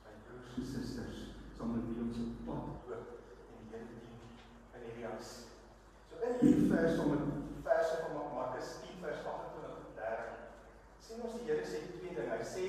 My 0.06 0.16
broers 0.28 0.58
en 0.58 0.70
susters, 0.72 1.20
saam 1.58 1.76
met 1.76 1.86
wie 1.90 2.06
ons 2.06 2.22
op 2.24 2.40
pad 2.48 2.90
loop 2.90 3.14
en 3.54 3.62
die 3.62 3.70
Here 3.72 3.86
dien 3.92 4.16
in 4.78 4.86
hierdie 4.88 5.10
huis. 5.12 5.34
So 6.10 6.22
in 6.26 6.40
hierdie 6.42 6.70
vers 6.72 6.98
van 7.02 7.26
verse 7.68 8.00
van 8.04 8.32
Markus 8.36 8.74
10 8.86 9.02
vers 9.06 9.26
28 9.36 9.82
en 9.84 9.98
30 10.02 10.38
sien 11.08 11.26
ons 11.28 11.38
die 11.38 11.46
Here 11.52 11.68
sê 11.74 11.84
twee 11.94 12.16
dinge. 12.18 12.32
Hy 12.34 12.50
sê 12.56 12.68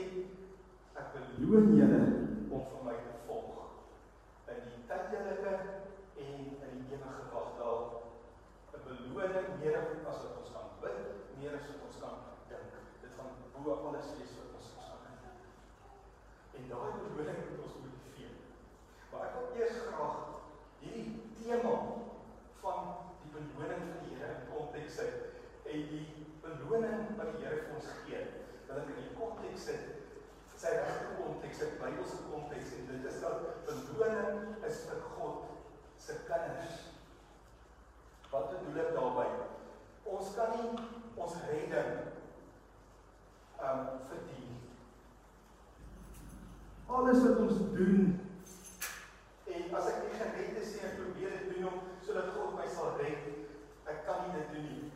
ek 0.98 1.14
beloon 1.16 1.72
julle 1.78 2.02
om 2.50 2.68
vir 2.72 2.84
my 2.84 2.98
te 3.06 3.16
volg 3.28 3.58
in 4.48 4.60
die 4.64 4.82
tydelike 4.88 5.52
en 6.16 6.44
in 6.66 6.76
die 6.84 6.94
ewige 6.96 7.24
wagdaal. 7.32 7.80
'n 8.74 8.80
Beloning 8.86 9.48
meer 9.60 9.76
as 10.10 10.20
wat 10.24 10.36
ons 10.40 10.52
kan 10.54 10.68
bid, 10.82 10.98
meer 11.40 11.56
as 11.58 11.68
wat 11.70 11.84
ons 11.88 11.98
kan 12.02 12.16
dink. 12.50 12.72
Dit 13.02 13.12
gaan 13.16 13.30
bo 13.64 13.76
alles 13.88 14.08
wees 14.16 14.32
wat 14.38 14.56
ons 14.58 14.70
kan 14.76 15.04
dink. 15.04 15.44
En 16.56 16.68
daai 16.72 16.90
beloning 16.98 17.40
moet 17.44 17.64
ons 17.66 17.76
motiveer. 17.82 18.34
Maar 19.10 19.26
ek 19.26 19.36
wil 19.36 19.60
eers 19.60 19.78
graag 19.88 20.18
hierdie 20.80 21.08
tema 21.36 21.74
van 22.62 22.80
die 23.22 23.32
beloning 23.36 23.84
van 23.90 24.02
die 24.04 24.16
Here 24.18 24.34
in 24.34 24.48
konteks 24.52 24.98
sit 25.00 25.14
en 25.72 25.86
die 25.92 26.06
beloning 26.42 27.14
wat 27.20 27.32
die 27.34 27.44
Here 27.44 27.62
vir 27.66 27.78
ons 27.78 27.92
gee, 28.06 28.24
wil 28.68 28.82
ek 28.82 28.92
in 28.94 29.02
die 29.04 29.16
konteks 29.20 29.70
sit 29.70 29.98
sy 30.58 30.72
regte 30.74 31.10
konteks, 31.14 31.58
sy 31.60 31.66
Bybelse 31.78 32.16
konteks 32.26 32.72
en 32.74 32.88
dit 32.88 33.04
is 33.06 33.20
dat 33.22 33.44
beloning 33.68 34.56
is 34.66 34.80
vir 34.88 35.04
God 35.14 35.52
se 36.02 36.16
kinders. 36.26 36.80
Wat 38.32 38.50
bedoel 38.50 38.80
ek 38.82 38.90
daarmee? 38.96 39.46
Ons 40.08 40.32
kan 40.34 40.50
nie 40.56 40.72
ons 41.18 41.36
redding 41.46 41.92
um 43.68 43.86
verdien. 44.08 44.58
Alles 46.88 47.22
wat 47.22 47.40
ons 47.44 47.62
doen 47.76 48.18
en 49.48 49.78
as 49.78 49.88
ek 49.92 50.02
nie 50.02 50.18
gered 50.18 50.58
is 50.58 50.74
nie, 50.74 50.84
ek 50.90 50.98
probeer 50.98 51.38
dit 51.38 51.48
doen 51.54 51.70
om 51.70 51.80
sodat 52.02 52.34
God 52.34 52.58
my 52.58 52.66
sal 52.74 52.98
red. 52.98 53.30
Ek 53.88 54.02
kan 54.10 54.26
nie 54.26 54.34
dit 54.40 54.54
doen 54.56 54.68
nie. 54.74 54.90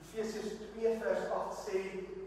Efesiërs 0.00 0.58
2 0.72 0.96
vers 1.04 1.30
8 1.42 1.60
sê 1.60 1.84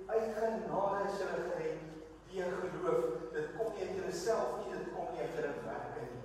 uit 0.07 0.33
genade 0.39 1.03
is 1.07 1.19
julle 1.19 1.43
gered 1.49 1.87
deur 2.31 2.69
geloof. 2.71 3.05
Dit 3.33 3.47
kom 3.57 3.73
nie 3.73 3.87
uit 3.87 3.97
jouself 4.03 4.57
nie, 4.59 4.73
dit 4.77 4.93
kom 4.95 5.11
nie 5.13 5.21
uit 5.21 5.35
jou 5.39 5.53
werke 5.65 6.05
nie. 6.07 6.23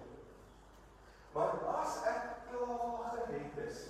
Maar 1.35 1.59
as 1.81 1.99
ek 2.09 2.23
klaar 2.51 3.19
gered 3.27 3.61
is 3.67 3.83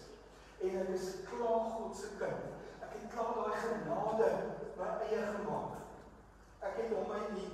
ek 0.83 0.91
is 0.97 1.07
klaar 1.29 1.69
God 1.77 1.95
se 1.97 2.09
kind, 2.19 2.49
ek 2.83 2.97
het 2.97 3.11
klaar 3.15 3.37
daai 3.39 3.61
genade 3.63 4.31
my 4.79 4.89
eie 5.07 5.21
gemaak. 5.29 5.79
Ek 6.63 6.79
het 6.81 6.95
hom 6.95 7.07
my 7.11 7.21
die 7.35 7.49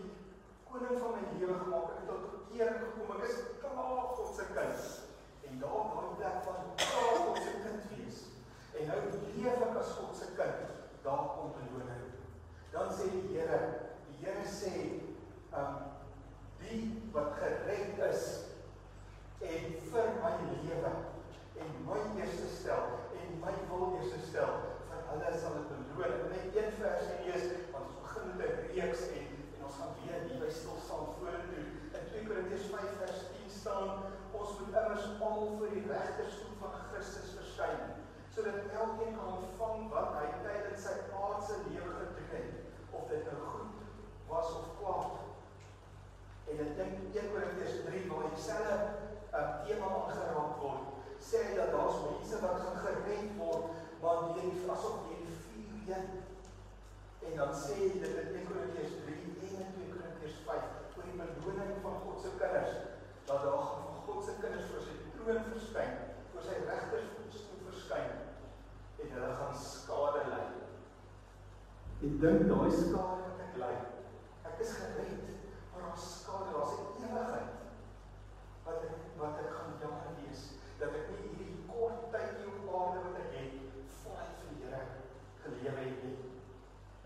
koning 0.69 1.01
van 1.03 1.15
my 1.17 1.23
lewe 1.35 1.59
gemaak. 1.63 1.91
Ek 1.93 1.99
het 2.01 2.09
tot 2.09 2.25
bekering 2.33 2.79
gekom. 2.83 3.13
Ek 3.17 3.27
is 3.29 3.39
klaar 3.63 4.09
God 4.15 4.33
se 4.37 4.49
kind. 4.53 4.87
En 5.49 5.61
daar 5.63 5.93
daai 5.93 6.15
plek 6.21 6.41
van 6.47 6.71
klaar 6.85 7.21
God 7.25 7.43
se 7.45 7.55
kind 7.65 7.93
wees. 7.93 8.23
En 8.79 8.91
nou 8.93 9.03
leef 9.13 9.67
ek 9.69 9.79
as 9.83 9.93
God 9.99 10.17
se 10.17 10.31
kind. 10.39 10.65
Daar 11.05 11.29
kom 11.35 11.53
beloning. 11.57 12.09
Dan 12.73 12.93
sê 12.97 13.11
die 13.13 13.27
Here, 13.33 13.61
die 14.09 14.19
Here 14.25 14.49
sê, 14.49 14.75
um 15.57 15.85
die 16.63 16.83
wat 17.15 17.37
gered 17.39 18.01
is 18.11 18.25
en 19.41 19.71
vir 19.89 20.09
my 20.21 20.33
lewe 20.43 20.91
en 21.63 21.71
my 21.87 22.01
eerste 22.19 22.49
stel 22.53 22.99
my 23.42 23.54
wil 23.71 23.95
eerste 23.99 24.18
stel 24.28 24.54
vir 24.90 25.02
hulle 25.11 25.33
sal 25.40 25.59
ek 25.61 25.68
beloon. 25.71 26.16
Net 26.33 26.57
een 26.57 26.73
vers 26.80 27.11
lees 27.25 27.45
want 27.73 27.85
ons 27.85 28.00
begin 28.04 28.33
met 28.40 28.54
'n 28.54 28.71
reeks 28.75 29.02
en 29.18 29.28
en 29.57 29.66
ons 29.68 29.78
gaan 29.80 29.95
weer 30.00 30.21
hier 30.26 30.40
by 30.42 30.50
stil 30.59 30.78
staan 30.87 31.12
vorentoe. 31.18 31.66
In 31.99 32.04
2 32.11 32.26
Korintiërs 32.28 32.66
5 32.75 32.97
vers 33.02 33.21
10 33.35 33.50
staan 33.61 33.88
ons 34.40 34.59
moet 34.59 34.76
immers 34.83 35.07
almal 35.28 35.57
vir 35.61 35.71
die 35.76 35.87
regterstoel 35.92 36.57
van 36.62 36.75
Christus 36.90 37.37
verskyn 37.38 37.80
sodat 38.35 38.71
elkeen 38.80 39.14
kan 39.18 39.30
ontvang 39.38 39.88
wat 39.92 40.11
hy 40.18 40.26
tydens 40.45 40.85
sy 40.87 40.95
aardse 41.23 41.54
lewe 41.68 41.95
gedoen 42.00 42.28
het 42.35 42.52
of 42.99 43.09
dit 43.11 43.25
nou 43.30 43.40
goed 43.54 43.80
was 44.28 44.52
of 44.61 44.68
kwaad. 44.78 45.28
sê 51.29 51.43
hy 51.45 51.57
dat 51.57 51.75
daar's 51.75 51.99
mense 52.07 52.41
wat 52.41 52.61
gaan 52.65 52.79
gered 52.85 53.33
word, 53.37 53.65
maar 54.03 54.31
dit 54.37 54.71
asof 54.75 55.01
hierdie 55.09 55.37
vuurje 55.45 55.99
en 57.29 57.35
dan 57.37 57.51
sê 57.63 57.75
hy 57.77 57.89
dit 58.01 58.15
in 58.23 58.31
2 58.33 58.45
Korintiërs 58.49 58.95
3 59.05 59.17
en 59.49 59.65
in 59.65 59.75
2 59.75 59.89
Korintiërs 59.93 60.39
5 60.47 60.97
oor 60.97 61.09
die 61.09 61.17
beloning 61.19 61.83
van 61.85 61.99
God 62.05 62.23
se 62.25 62.33
kinders 62.41 62.79
dat 63.29 63.45
daar 63.45 63.67
van 63.75 63.99
God 64.07 64.25
se 64.25 64.37
kinders 64.41 64.71
vir 64.73 64.87
sy 64.87 64.95
troon 65.19 65.43
verskyn, 65.51 65.99
vir 66.33 66.47
sy 66.47 66.57
regters 66.71 67.11
voetstoel 67.17 67.61
verskyn 67.67 68.15
en 69.05 69.13
hulle 69.17 69.33
gaan 69.43 69.59
skade 69.65 70.23
ly. 70.31 70.45
En 72.09 72.17
dink 72.25 72.47
daai 72.49 72.71
skade 72.73 73.19
wat 73.27 73.43
ek 73.45 73.59
ly. 73.61 73.75
Ek 74.49 74.63
is 74.65 74.73
gered, 74.79 75.29
maar 75.75 75.91
daar 75.91 76.01
skade, 76.07 76.55
daar's 76.57 76.79
'n 76.79 77.11
ewigheid 77.11 77.53
wat 78.65 78.89
ek 78.89 78.97
wat 79.21 79.45
ek 79.45 79.53
gaan 79.59 79.77
jammer 79.83 80.17
wees 80.23 80.58
dat 80.79 80.95
ek 80.95 81.11
nie 81.13 81.23
hierdie 81.27 81.55
kort 81.71 82.09
tyd 82.15 82.37
hier 82.39 82.55
op 82.55 82.75
aarde 82.81 83.05
wat 83.07 83.21
ek 83.25 83.33
het 83.35 83.55
vir 84.05 84.51
die 84.51 84.59
Here 84.63 84.83
gelewe 85.43 85.85
het 85.87 86.03
nie. 86.07 86.17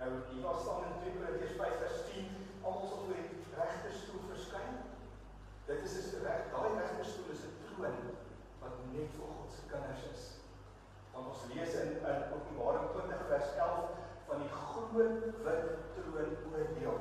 Nou 0.01 0.11
hier 0.29 0.45
was 0.47 0.63
staan 0.65 0.89
in 0.89 0.97
2 1.05 1.15
Korintiërs 1.19 1.59
5 1.61 1.77
vers 1.85 1.99
10, 2.11 2.31
almal 2.63 2.89
sal 2.91 3.05
voor 3.07 3.21
die 3.21 3.43
regterstoel 3.57 4.25
verskyn. 4.33 4.79
Dit 5.69 5.85
is 5.89 5.97
'n 6.01 6.25
reg, 6.27 6.49
daai 6.55 6.71
regterstoel 6.81 7.33
is 7.35 7.45
'n 7.49 7.55
troon 7.69 7.99
wat 8.61 8.75
net 8.93 9.11
vir 9.17 9.27
God 9.37 9.51
se 9.57 9.63
kinders 9.73 10.05
is. 10.15 10.23
Want 11.13 11.27
ons 11.33 11.47
lees 11.53 11.75
in 11.83 11.91
in 12.13 12.21
Openbaring 12.35 12.89
20 12.97 13.27
vers 13.33 13.49
11 13.57 13.89
van 14.27 14.39
die 14.43 14.53
groot 14.65 15.23
wit 15.45 15.65
troon 15.95 16.33
oordeel. 16.51 16.99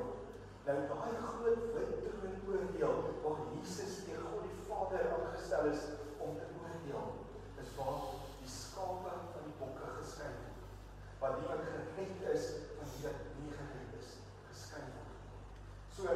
Nou 0.66 0.78
daai 0.92 1.13
groot 1.32 1.63
wit 1.75 1.92
troon 2.06 2.36
oordeel 2.50 2.96
waar 3.24 3.40
Jesus 3.56 4.04
teer 4.06 4.22
God 4.30 4.44
die 4.50 4.62
Vader 4.68 5.04
aangestel 5.16 5.66
is 5.74 5.82
om 6.18 6.38
te 6.38 6.48
oordeel, 6.62 7.06
is 7.62 7.70
waar 7.85 8.01
die 8.39 8.50
skape 8.50 9.13
van 9.33 9.45
die 9.45 9.57
bokke 9.59 9.88
geskei 9.97 10.29
word. 10.38 10.65
Wat 11.21 11.38
die 11.39 11.47
wat 11.50 11.63
gered 11.69 12.23
is 12.33 12.47
van 12.77 12.89
die 12.93 13.03
wat 13.05 13.23
nie 13.39 13.53
gered 13.57 13.95
is, 14.00 14.15
geskei 14.50 14.83
word. 14.93 15.17
So 15.97 16.15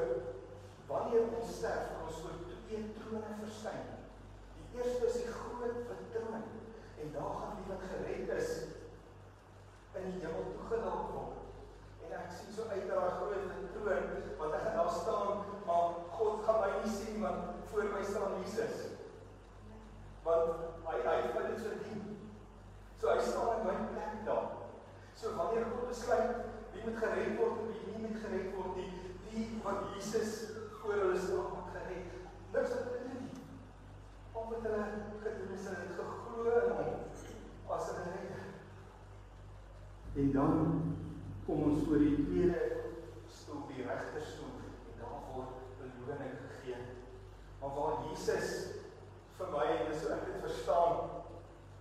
wanneer 0.90 1.30
ons 1.40 1.56
sterf, 1.58 1.90
gaan 1.92 2.08
ons 2.10 2.22
voor 2.22 2.38
twee 2.52 2.82
trone 2.98 3.38
verskyn. 3.42 3.92
Die 4.58 4.80
eerste 4.80 5.10
is 5.10 5.20
die 5.24 5.34
groot 5.34 5.82
wit 5.90 6.08
troon 6.14 6.48
en 7.02 7.14
daar 7.16 7.36
gaan 7.42 7.60
die 7.60 7.70
wat 7.72 7.88
gered 7.92 8.34
is 8.38 8.52
in 9.96 10.12
die 10.12 10.22
hemel 10.22 10.52
toegelaat 10.54 11.14
word. 11.16 11.42
En 12.06 12.18
ek 12.20 12.34
sien 12.38 12.54
so 12.54 12.70
uit 12.70 12.86
na 12.86 13.00
daai 13.00 13.16
groot 13.20 13.48
wit 13.54 13.72
troon 13.78 14.12
want 14.42 14.58
ek 14.58 14.68
gaan 14.68 14.82
daar 14.82 14.98
staan, 15.00 15.46
maar 15.66 16.04
God 16.18 16.44
gaan 16.46 16.62
my 16.62 16.74
nie 16.82 16.94
sien 17.00 17.24
want 17.24 17.66
voor 17.72 17.90
my 17.96 18.04
staan 18.06 18.38
Jesus. 18.44 18.95
Want 20.26 20.86
hy 20.88 21.00
hy 21.06 21.16
het 21.22 21.36
dit 21.38 21.60
verdien. 21.62 22.06
So 23.00 23.12
hy 23.14 23.22
staan 23.22 23.60
in 23.60 23.68
my 23.68 23.76
plek 23.92 24.22
daar. 24.26 24.48
So 25.16 25.36
wanneer 25.38 25.68
God 25.72 25.90
besluit 25.92 26.46
wie 26.74 26.84
moet 26.86 26.98
gered 27.00 27.38
word 27.40 27.60
en 27.62 27.68
wie 27.72 27.84
nie 27.92 28.02
moet 28.08 28.22
gered 28.24 28.56
word 28.56 28.80
nie, 28.80 28.90
die 29.30 29.46
wat 29.64 29.92
Jesus 29.94 30.34
voor 30.80 30.98
hulle 31.04 31.20
staan 31.22 31.54
moet 31.54 31.76
gered. 31.78 32.16
Niks 32.56 32.74
wat 32.74 32.88
hulle 32.90 33.04
doen 33.06 33.28
nie. 33.28 33.44
Omdat 34.34 34.66
hulle 34.68 34.88
gedoen 35.26 35.54
is 35.58 35.68
hulle 35.70 35.84
het 35.84 36.00
geglo 36.00 36.58
in 36.64 36.74
hom 36.80 36.92
as 37.78 37.92
'n 37.92 38.02
redder. 38.10 38.48
En 40.16 40.32
dan 40.32 40.54
kom 41.46 41.64
ons 41.64 41.88
voor 41.88 41.98
die 41.98 42.26
tweede 42.26 42.62
stoel, 43.28 43.68
die 43.68 43.86
regterstoel 43.86 44.58
en 44.90 45.00
daar 45.00 45.22
word 45.34 45.54
beloning 46.06 46.38
gegee. 46.48 46.82
Maar 47.60 47.74
waar 47.76 48.10
Jesus 48.10 48.50
vir 49.38 49.52
my 49.52 49.66
en 49.74 49.96
so 50.00 50.12
ek 50.16 50.28
dit 50.30 50.44
verstaan, 50.46 51.00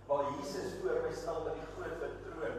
waar 0.09 0.25
Jesus 0.33 0.73
voor 0.81 0.99
my 1.05 1.11
staan 1.15 1.45
by 1.45 1.53
die 1.55 1.67
groot 1.75 2.17
troon, 2.25 2.57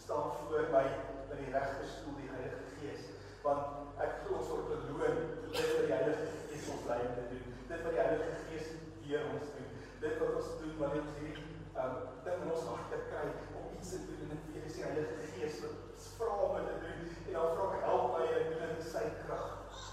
staan 0.00 0.30
voor 0.38 0.70
my 0.72 0.84
by 1.28 1.36
die 1.36 1.50
regterstoel 1.52 2.16
die 2.22 2.30
Heilige 2.32 2.70
Gees, 2.78 3.10
want 3.44 4.00
ek 4.00 4.22
glo 4.24 4.38
ons 4.40 4.48
word 4.54 4.70
beloon 4.72 5.20
dit 5.52 5.60
wat 5.60 5.84
die 5.84 5.92
Heilige 5.92 6.30
Gees 6.48 6.70
ons 6.72 6.88
lei 6.88 7.02
te 7.18 7.26
doen. 7.34 7.52
Dit 7.68 7.84
wat 7.84 7.94
die 7.98 8.00
Heilige 8.00 8.40
Gees 8.46 8.72
deur 9.04 9.28
ons 9.34 9.52
doen. 9.58 9.70
Dit 10.00 10.18
wat 10.22 10.40
ons 10.40 10.50
doen 10.62 10.74
wanneer 10.80 11.04
ons 11.04 11.20
hierdie 11.20 11.46
um 11.84 12.00
ding 12.24 12.42
in 12.46 12.52
ons 12.56 12.66
harte 12.72 13.04
kry 13.10 13.28
om 13.60 13.70
iets 13.76 13.92
te 13.92 14.02
doen 14.08 14.24
en 14.24 14.34
dit 14.34 14.50
weer 14.54 14.66
is 14.70 14.80
die 14.80 14.88
Heilige 14.88 15.30
Gees 15.34 15.62
wat 15.66 16.08
vra 16.16 16.40
om 16.48 16.56
dit 16.56 16.68
te 16.72 16.80
doen 16.86 17.06
en 17.28 17.36
dan 17.36 17.54
vra 17.58 17.70
ek 17.76 17.88
help 17.90 18.16
my 18.16 18.26
en 18.40 18.52
doen 18.54 18.64
dit 18.64 18.76
in 18.80 18.92
sy 18.96 19.06
krag. 19.20 19.86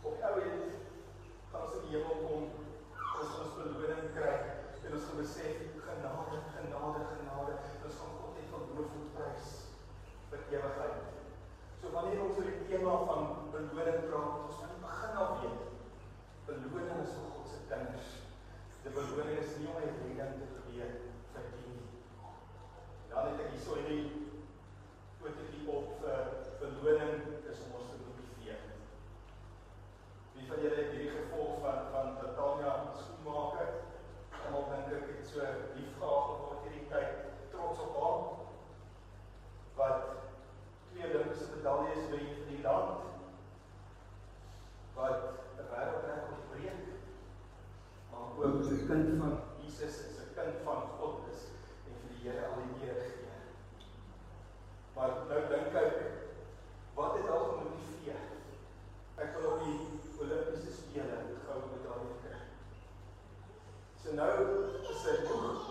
Op 0.00 0.16
die 0.16 0.28
ou 0.30 0.36
end 0.40 0.76
gaan 1.52 1.66
ons 1.68 1.80
in 1.82 1.88
die 1.90 1.98
hemel 1.98 2.24
kom 2.24 2.63
ons 3.20 3.38
ons 3.42 3.56
beloning 3.58 4.10
kry 4.16 4.34
en 4.84 4.96
ons 4.96 5.06
gaan 5.08 5.20
besef 5.20 5.60
genade, 5.86 6.40
genade, 6.56 7.04
genade. 7.12 7.54
Ons 7.84 8.00
gaan 8.00 8.16
God 8.20 8.38
net 8.38 8.50
van 8.52 8.66
loof 8.76 8.96
en 8.98 9.06
prys 9.16 9.52
vir 10.30 10.44
ewigheid. 10.56 11.14
So 11.80 11.92
wanneer 11.94 12.22
ons 12.24 12.38
oor 12.40 12.50
die 12.50 12.66
tema 12.68 12.98
van 13.08 13.26
beloning 13.54 14.06
praat, 14.08 14.44
ons 14.48 14.60
moet 14.62 14.84
begin 14.84 15.18
af 15.24 15.34
weet. 15.40 15.64
Beloning 16.48 17.02
is 17.04 17.16
vir 17.16 17.32
God 17.32 17.50
se 17.52 17.64
kinders. 17.70 18.12
Die 18.84 18.92
beloning 18.98 19.40
is 19.42 19.56
nie 19.60 19.68
om 19.72 19.80
'n 19.80 19.96
redding 20.04 20.38
te 20.40 20.52
probeer 20.54 20.94
verdien 21.34 21.76
nie. 21.78 21.90
Dan 23.10 23.30
het 23.30 23.44
ek 23.44 23.52
hierso 23.52 23.80
in 23.82 23.90
die 23.92 24.24
fotootjie 25.20 25.68
op 25.76 26.00
vir 26.00 26.18
uh, 26.20 26.44
beloning 26.60 27.14
is 27.50 27.62
om 27.66 27.76
ons 27.78 27.92
te 27.92 28.00
motiveer. 28.00 28.60
Wie 30.34 30.48
van 30.48 30.60
julle 30.64 30.80
het 30.80 30.92
hierdie 30.92 31.14
gevolg 31.14 31.60
van 31.64 31.78
van 31.92 32.16
Tanya 32.36 32.74
skoenmaker? 33.02 33.70
Almal 34.44 34.66
dink 34.72 34.92
ek 34.98 35.06
het 35.12 35.30
so 35.30 35.40
lief 35.76 35.94
gehad 36.00 36.26
geword 36.32 36.66
hierdie 36.66 36.88
tyd, 36.90 37.22
trots 37.54 37.80
op 37.86 37.96
haar. 38.00 38.20
Wat 39.78 40.10
twee 40.90 41.08
Olimpiese 41.08 41.48
medaljes 41.56 42.10
wen 42.12 42.28
vir 42.34 42.50
die 42.50 42.60
land. 42.66 43.08
Wat 44.98 45.24
'n 45.56 45.70
wêreldrekord 45.72 46.44
breek. 46.50 46.84
Maar 48.10 48.28
ook 48.36 48.62
'n 48.70 48.86
kind 48.90 49.08
van 49.20 49.34
Jesus 49.62 49.96
is 50.08 50.20
'n 50.20 50.34
kind 50.36 50.62
van 50.64 50.80
God 50.98 51.28
is 51.32 51.42
en 51.88 51.94
vir 52.00 52.08
die 52.12 52.22
Here 52.28 52.46
al 52.46 52.60
die 52.60 52.86
eer 52.86 53.00
gee. 53.00 53.24
Maar 54.94 55.10
nou 55.28 55.40
dink 55.50 55.74
ek 55.74 55.94
wat 56.94 57.16
het 57.16 57.30
al 57.30 57.44
gemotiveer? 57.44 58.20
Ek 59.16 59.34
wil 59.36 59.50
op 59.50 59.58
die 59.64 59.78
Olimpiese 60.20 60.72
spele 60.72 61.16
goue 61.46 61.66
medalje 61.72 62.14
kry. 62.22 62.38
So 64.02 64.14
nou 64.14 64.32
is 64.90 65.02
dit 65.02 65.26
moeg. 65.30 65.66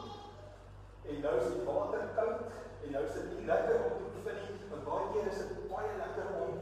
En 1.09 1.21
nou 1.21 1.33
is 1.39 1.49
die 1.53 1.63
water 1.67 2.03
koud 2.17 2.43
en 2.83 2.91
nou 2.91 3.03
is 3.07 3.13
dit 3.13 3.31
nie 3.37 3.45
lekker 3.47 3.79
om 3.85 3.95
te 3.97 4.09
oefen 4.17 4.37
nie, 4.41 4.67
want 4.69 4.85
baie 4.87 5.07
keer 5.13 5.31
is 5.31 5.39
dit 5.41 5.63
baie 5.71 5.91
lekker 6.01 6.29
om 6.43 6.59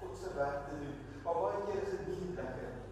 God 0.00 0.16
se 0.20 0.30
werk 0.38 0.64
te 0.68 0.78
doen. 0.80 0.96
Maar 1.24 1.40
baie 1.42 1.60
keer 1.66 1.82
is 1.82 1.92
dit 1.96 2.06
nie 2.12 2.30
lekker 2.38 2.70
nie. 2.70 2.86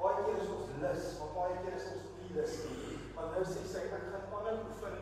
Baie 0.00 0.24
keer 0.24 0.40
is 0.40 0.52
ons 0.56 0.74
lus, 0.82 1.06
maar 1.20 1.32
baie 1.36 1.58
keer 1.62 1.76
is 1.76 1.88
ons 1.92 2.10
nie 2.22 2.32
lus 2.38 2.56
nie. 2.64 2.98
Maar 3.16 3.25
nou 3.36 3.44
sê 3.44 3.62
sy 3.68 3.86
ek 3.86 4.08
gaan 4.08 4.28
aanhou 4.32 4.58
oefen 4.64 4.98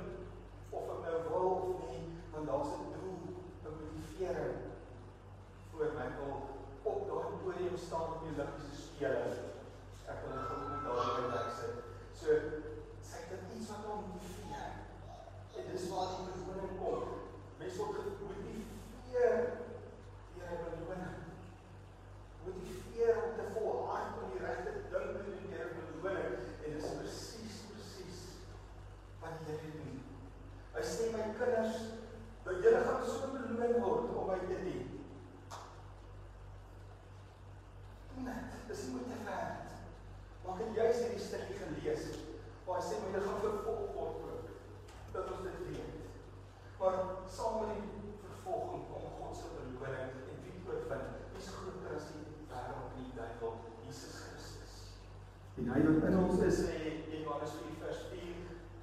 of 0.74 0.92
ek 0.94 1.02
nou 1.06 1.18
wil 1.30 1.50
of 1.54 1.82
nie, 1.86 2.02
want 2.34 2.46
daar's 2.50 2.72
'n 2.78 2.92
doel, 2.94 3.18
'n 3.62 3.76
motivering 3.80 4.72
voor 5.70 5.92
my 5.98 6.06
wil 6.16 6.36
op 6.82 6.98
daai 7.08 7.30
podium 7.42 7.76
staan 7.76 8.00
op 8.00 8.20
die 8.22 8.32
Olimpiese 8.34 8.82
spele. 8.82 9.30
Ek 10.10 10.18
wil 10.22 10.34
'n 10.36 10.46
goue 10.48 10.68
medalje 10.72 11.22
by 11.32 11.44
sit. 11.58 11.74
So 12.20 12.28
sy 13.08 13.18
het 13.30 13.42
iets 13.56 13.68
wat 13.70 13.86
hom 13.86 14.04
motiveer. 14.10 14.70
En 15.56 15.64
dis 15.72 15.88
waar 15.90 16.08
die 16.14 16.44
beloning 16.46 16.78
kom. 16.80 17.02
Mense 17.58 17.78
word 17.78 17.96
gemotiveer 17.96 19.36
deur 20.34 20.58
'n 20.58 20.74
beloning. 20.78 21.18
Motiveer 22.44 23.14
om 23.24 23.32
te 23.38 23.46
volhard 23.54 24.10
om 24.22 24.30
die 24.32 24.44
regte 24.46 24.70
ding 24.92 25.08
te 25.14 25.22
doen 25.26 25.50
deur 25.52 25.68
'n 25.70 25.86
beloning 26.02 26.34
en 26.64 26.72
dis 26.76 26.88
presies 26.98 27.56
presies 27.70 28.20
wat 29.20 29.38
die 29.38 29.54
Here 29.54 29.72
doen. 29.78 30.00
Hy 30.74 30.82
sê 30.82 31.04
my 31.12 31.24
kinders, 31.38 31.76
dat 32.44 32.62
julle 32.62 32.80
gaan 32.84 33.06
so 33.06 33.28
beloon 33.32 33.80
word 33.82 34.16
om 34.16 34.26
my 34.28 34.38
te 34.48 34.58
dien. 34.64 34.88
Doen 38.14 38.24
dit. 38.28 38.58
Dis 38.68 38.82
nie 38.82 38.94
moet 38.96 39.08
te 39.12 39.18
werd. 39.28 39.72
Maar 40.44 40.54
ek 40.54 40.60
het 40.64 40.76
juis 40.80 41.00
hierdie 41.02 41.24
stukkie 41.24 41.60
gelees 41.62 42.04
waar 42.66 42.80
hy 42.80 42.84
sê 42.84 42.98
my 43.00 43.12
julle 43.12 43.24
gaan 43.24 43.40
vervolg 43.44 43.96
word 43.96 44.20
ook. 44.28 44.52
Dat 45.14 45.32
ons 45.32 45.46
dit 45.46 45.58
weet. 45.68 45.96
Maar 46.80 47.00
saam 47.36 47.58
met 47.62 47.80
die 47.80 48.14
vervolging 48.26 48.84
kom 48.90 49.08
God 49.20 49.36
se 49.40 49.50
beloning 49.56 50.12
en 50.28 50.42
wie 50.44 50.56
oorwin? 50.68 51.06
Wie's 51.32 51.50
groter 51.56 51.96
as 51.96 52.10
die 52.12 52.26
wêreld 52.52 52.92
en 52.92 53.00
die 53.00 53.16
duiwel? 53.16 53.56
Jesus 53.86 54.20
Christus. 54.20 54.76
En 55.64 55.70
hy 55.72 55.80
wat 55.86 56.02
in 56.10 56.16
ons 56.20 56.40
is, 56.44 56.58
sê 56.60 56.80
in 57.08 57.22
Johannes 57.24 57.52
4 57.56 57.76
vers 57.80 58.00
4, 58.10 58.32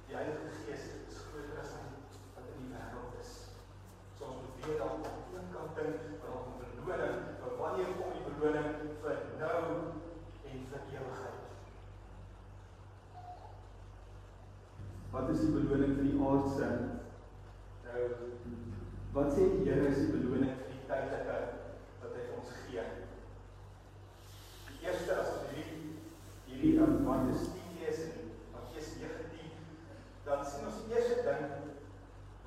die 0.08 0.16
Heilige 0.16 0.48
Gees 0.64 0.88
is 1.06 1.20
groter 1.28 1.60
as 1.62 1.76
hy 1.76 1.82
wat 2.34 2.48
in 2.50 2.56
die 2.64 2.70
wêreld 2.72 3.20
is. 3.22 3.30
So 4.18 4.26
ons 4.32 4.40
moet 4.42 4.64
weet 4.64 4.80
dat 4.80 5.06
op 5.12 5.36
een 5.36 5.46
kant 5.52 5.78
ding, 5.78 5.92
maar 6.24 6.32
op 6.40 6.48
'n 6.48 6.72
beloning, 6.80 7.20
vir 7.44 7.54
wanneer 7.60 7.94
kom 8.00 8.10
die 8.16 8.24
beloning 8.26 8.74
vir 9.04 9.22
nou 9.44 9.62
en 10.50 10.66
vir 10.72 10.82
ewigheid. 10.96 11.40
Wat 15.14 15.30
is 15.36 15.40
die 15.46 15.54
beloning 15.54 15.94
vir 16.00 16.06
die 16.10 16.18
aardse? 16.32 16.68
Nou 17.86 18.02
wat 19.14 19.32
sê 19.32 19.50
die 19.54 19.64
Here 19.70 19.86
is 19.86 20.02
die 20.02 20.12
beloning 20.18 20.56
vir 20.58 20.74
die 20.74 20.86
tydelike 20.90 21.42
die 26.62 26.78
um, 26.78 27.04
Markus 27.04 27.40
10 27.50 27.78
lees 27.80 27.98
en 28.06 28.30
Matteus 28.54 28.90
19, 28.94 29.50
dan 30.24 30.44
sien 30.46 30.68
ons 30.68 30.84
die 30.86 30.94
eerste 30.94 31.24
ding 31.26 31.48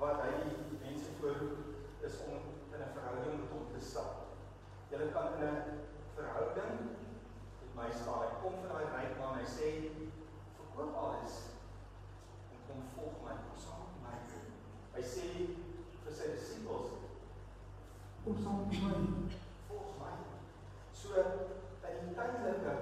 wat 0.00 0.22
hy 0.24 0.30
die 0.38 0.78
mense 0.80 1.10
voorroep 1.18 2.06
is 2.08 2.16
om 2.24 2.46
in 2.72 2.80
'n 2.80 2.94
verhouding 2.94 3.36
met 3.42 3.52
hom 3.52 3.66
te 3.74 3.82
stap. 3.88 4.40
Jy 4.90 5.10
kan 5.12 5.36
in 5.36 5.44
'n 5.48 5.84
verhouding 6.16 6.80
met 7.60 7.76
my 7.76 7.90
staan. 7.92 8.24
Hy 8.24 8.32
kom 8.40 8.56
van 8.60 8.72
daai 8.72 8.88
ryk 8.96 9.18
man, 9.20 9.36
hy 9.40 9.46
sê 9.58 9.68
verkoop 10.56 10.96
alles 11.04 11.36
en 12.52 12.58
kom 12.68 12.80
volg 12.96 13.20
my, 13.26 13.36
kom 13.44 13.58
saam 13.66 13.84
met 13.92 14.00
my. 14.06 14.16
Hy 14.96 15.02
sê 15.14 15.28
vir 16.04 16.12
sy 16.20 16.32
disippels 16.32 16.88
kom 18.24 18.40
saam 18.42 18.64
met 18.64 18.80
my, 18.80 19.36
volg 19.68 19.92
my. 20.00 20.14
So 21.16 21.22
in 21.88 22.08
die 22.08 22.12
tydelike 22.12 22.72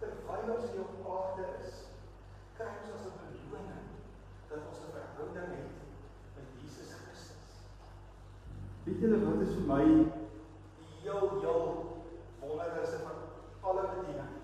terwyl 0.00 0.50
ons 0.52 0.66
hier 0.68 0.82
op 0.84 1.06
aarde 1.16 1.44
is, 1.64 1.76
kry 2.58 2.66
ons 2.76 2.90
as 2.92 3.04
'n 3.08 3.12
beloning 3.20 3.86
dat 4.50 4.66
ons 4.68 4.80
'n 4.84 4.90
verhouding 4.96 5.52
het 5.56 5.70
met 6.34 6.50
Jesus 6.60 6.90
Christus. 6.98 7.54
Weet 8.84 9.00
julle 9.00 9.20
wat 9.24 9.40
is 9.46 9.54
vir 9.56 9.64
my 9.70 9.84
die 9.84 10.90
heel 11.04 11.24
heel 11.44 11.64
wonderlikste 12.40 12.98
van 13.06 13.16
alle 13.60 13.84
bediening 13.94 14.34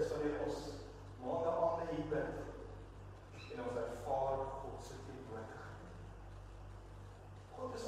is 0.00 0.10
wanneer 0.10 0.42
ons 0.46 0.58
maande 1.22 1.50
aande 1.66 1.84
hier 1.92 2.08
bid 2.14 2.34
en 3.52 3.62
ons 3.68 3.78
ervaar 3.84 4.42
God 4.62 4.82
se 4.82 4.98
teenwoordigheid. 5.06 5.86
God 7.54 7.74
is 7.78 7.86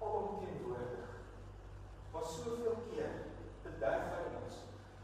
alomteenwoordig. 0.00 1.08
Maar 2.12 2.22
soveel 2.36 2.76
keer 2.90 3.28
bederf 3.78 4.08
hy 4.12 4.22
ons 4.42 4.56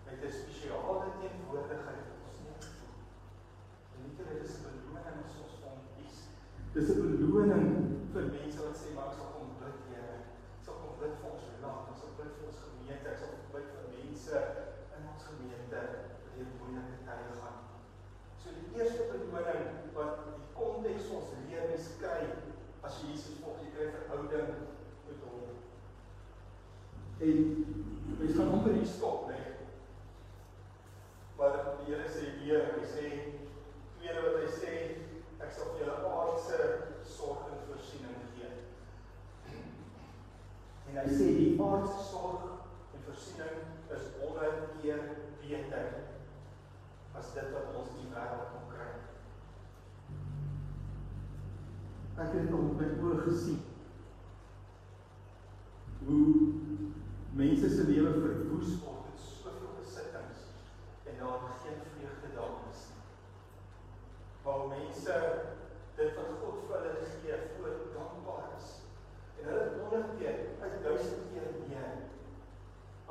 met 0.06 0.22
'n 0.26 0.32
spesiale 0.40 1.08
teenwoordigheid 1.20 2.02
wat 2.10 2.22
ons 2.28 2.38
nie 2.44 2.54
voel. 2.78 2.96
En 3.94 3.98
nie 4.04 4.14
dit 4.18 4.42
is 4.46 4.54
'n 4.56 4.64
beloning 4.64 5.20
as 5.26 5.36
ons 5.44 5.56
hom 5.64 5.78
kies. 5.94 6.16
Dis 6.74 6.90
'n 6.94 7.00
beloning 7.02 7.68
vir 8.12 8.24
mense 8.36 8.58
wat 8.64 8.76
sê 8.80 8.88
maar 8.94 9.08
ek 9.10 9.16
sal 9.18 9.30
kom 9.34 9.50
bid, 9.60 9.76
Here. 9.88 10.16
Ek 10.58 10.64
sal 10.66 10.76
kom 10.82 10.94
bid 11.02 11.14
vir 11.20 11.30
ons 11.34 11.46
land, 11.62 11.88
ons 11.90 12.00
sal 12.02 12.12
bid 12.18 12.30
vir 12.36 12.46
ons 12.50 12.60
gemeente, 12.66 13.08
ek 13.12 13.18
sal 13.22 13.32
bid 13.54 13.66
vir 13.74 13.86
mense 13.96 14.36
in 14.96 15.02
ons 15.12 15.22
gemeente 15.30 15.80
wat 16.22 16.34
hier 16.36 16.50
moeilike 16.58 16.96
tye 17.06 17.30
gaan. 17.40 17.58
So 18.40 18.46
die 18.58 18.68
eerste 18.76 19.02
beloning 19.12 19.64
wat 19.98 20.14
die 20.26 20.38
konteks 20.58 21.14
ons 21.16 21.30
leer 21.46 21.68
mens 21.70 21.86
kry 22.02 22.20
as 22.82 22.98
jy 23.00 23.10
Jesus 23.10 23.38
volg, 23.42 23.62
jy 23.62 23.70
kry 23.76 23.86
verhouding 23.94 24.50
met 25.06 25.20
hom. 25.28 25.34
En 27.18 27.66
mens 28.18 28.36
gaan 28.36 28.52
amper 28.52 28.72
hier 28.72 28.86
stop, 28.86 29.28
né? 29.28 29.40
Maar 31.36 31.76
die 31.78 31.94
Here 31.94 32.08
sê 32.08 32.30
weer, 32.40 32.70
hy 32.78 32.86
sê 32.88 33.08
tweede 33.98 34.22
wat 34.24 34.40
hy 34.40 34.48
sê, 34.50 34.74
ek 35.42 35.52
sal 35.52 35.74
vir 35.74 35.84
julle 35.84 36.10
aardse 36.10 36.58
sorg 37.16 37.50
en 37.50 37.62
voorsiening 37.68 38.22
gee. 38.34 38.50
En 40.88 40.98
hy 41.00 41.06
sê 41.10 41.28
die 41.38 41.52
aardse 41.62 42.06
sorg 42.08 42.48
en 42.94 43.06
voorsiening 43.06 43.62
is 43.94 44.10
100 44.20 44.80
keer 44.80 45.04
beter 45.42 45.90
as 47.14 47.30
dit 47.34 47.52
wat 47.54 47.76
ons 47.78 47.92
die 47.98 48.08
wêreld 48.10 48.50
kan 48.54 48.66
kry. 48.72 48.90
Ek 52.24 52.34
het 52.38 52.54
op 52.54 52.74
my 52.78 52.88
oë 53.02 53.22
gesien. 53.28 53.62
Hoe 56.04 56.24
mense 57.34 57.70
se 57.70 57.86
lewe 57.88 58.12
verwoes 58.20 58.74
word 58.84 59.06
met 59.08 59.22
soveel 59.26 59.72
besittings 59.80 60.44
en 61.10 61.18
daar 61.18 61.46
geen 61.62 61.80
vreugde 61.94 62.30
daar 62.36 62.58
is 62.70 62.82
nie. 62.90 63.02
Waar 64.44 64.66
mense 64.70 65.16
dit 65.96 66.16
wat 66.18 66.30
God 66.42 66.60
vir 66.68 66.76
hulle 66.76 67.08
gee 67.14 67.38
voor 67.56 67.80
dankbaar 67.96 68.52
is. 68.58 68.68
En 69.40 69.48
hulle 69.50 69.66
honderd 69.80 70.14
keer, 70.18 70.38
uit 70.62 70.78
duisend 70.86 71.30
keer 71.32 71.50
meer 71.64 71.92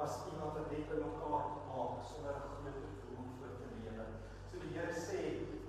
as 0.03 0.17
iemand 0.31 0.57
wat 0.57 0.71
net 0.71 0.87
by 0.89 1.01
mekaar 1.03 1.51
maak 1.67 2.07
sonder 2.07 2.35
'n 2.35 2.47
groot 2.55 2.79
doel 3.03 3.27
voor 3.37 3.53
te 3.59 3.67
lewe. 3.83 4.05
So 4.49 4.59
die 4.63 4.73
Here 4.77 4.95
sê, 5.07 5.21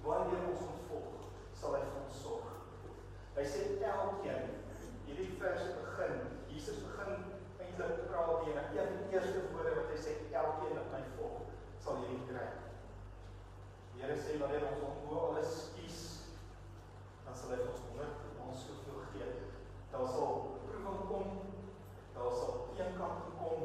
wanneer 0.07 0.49
ons 0.51 0.63
hom 0.67 0.79
volg, 0.89 1.27
sal 1.53 1.75
hy 1.77 1.83
vir 1.91 2.03
ons 2.07 2.23
sorg. 2.23 2.49
Hy 3.37 3.45
sê 3.53 3.61
elkeen, 3.83 4.45
hierdie 5.07 5.39
vers 5.39 5.63
begin, 5.83 6.15
Jesus 6.49 6.79
begin 6.87 7.35
eintlik 7.59 8.07
praat 8.09 8.45
hier 8.45 8.57
en 8.57 8.77
een 8.77 9.13
eerste 9.13 9.41
woorde 9.53 9.75
wat 9.79 9.91
hy 9.93 9.99
sê 10.07 10.13
elkeen 10.31 10.77
wat 10.79 10.93
my 10.93 11.03
volg 11.17 11.41
sal 11.85 11.97
hierdie 12.03 12.27
kry. 12.29 12.47
Die 13.94 13.94
Here 14.05 14.17
sê 14.21 14.35
wanneer 14.37 14.67
ons 14.69 14.83
hom 14.85 14.97
bo 15.09 15.21
alles 15.31 15.53
kies, 15.73 16.01
dan 17.25 17.37
sal 17.41 17.55
hy 17.55 17.63
ons 17.65 17.85
honderd 17.87 18.25
ons 18.45 18.65
soveel 18.67 18.99
gee. 19.15 19.29
Daar 19.95 20.11
sal 20.13 20.59
proewing 20.67 21.07
kom, 21.09 21.31
daar 22.13 22.35
sal 22.37 22.59
teenkant 22.77 23.31
kom, 23.39 23.63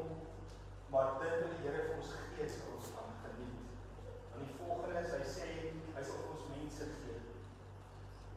maar 0.88 1.20
dit 1.20 1.34
wat 1.42 1.52
die 1.52 1.60
Here 1.66 1.82
vir 1.90 1.98
ons 1.98 2.14
gee, 2.22 2.48
sal 2.48 2.72
ons 2.78 2.88
van 2.94 3.12
geniet. 3.26 3.68
En 4.32 4.46
die 4.46 4.56
volgende 4.62 5.04
is 5.04 5.12
hy 5.18 5.20
sê 5.34 5.50
hy 5.98 6.06
sal 6.08 6.24
ons 6.32 6.48
mense 6.54 6.88
gee. 7.02 7.20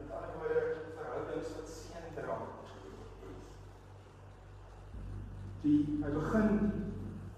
Met 0.02 0.12
ander 0.12 0.36
woorde 0.42 0.62
verhoudings 1.00 1.56
wat 1.56 1.74
seën 1.78 2.12
dra. 2.20 2.38
Die 5.64 5.80
hy 6.04 6.12
begin 6.12 6.56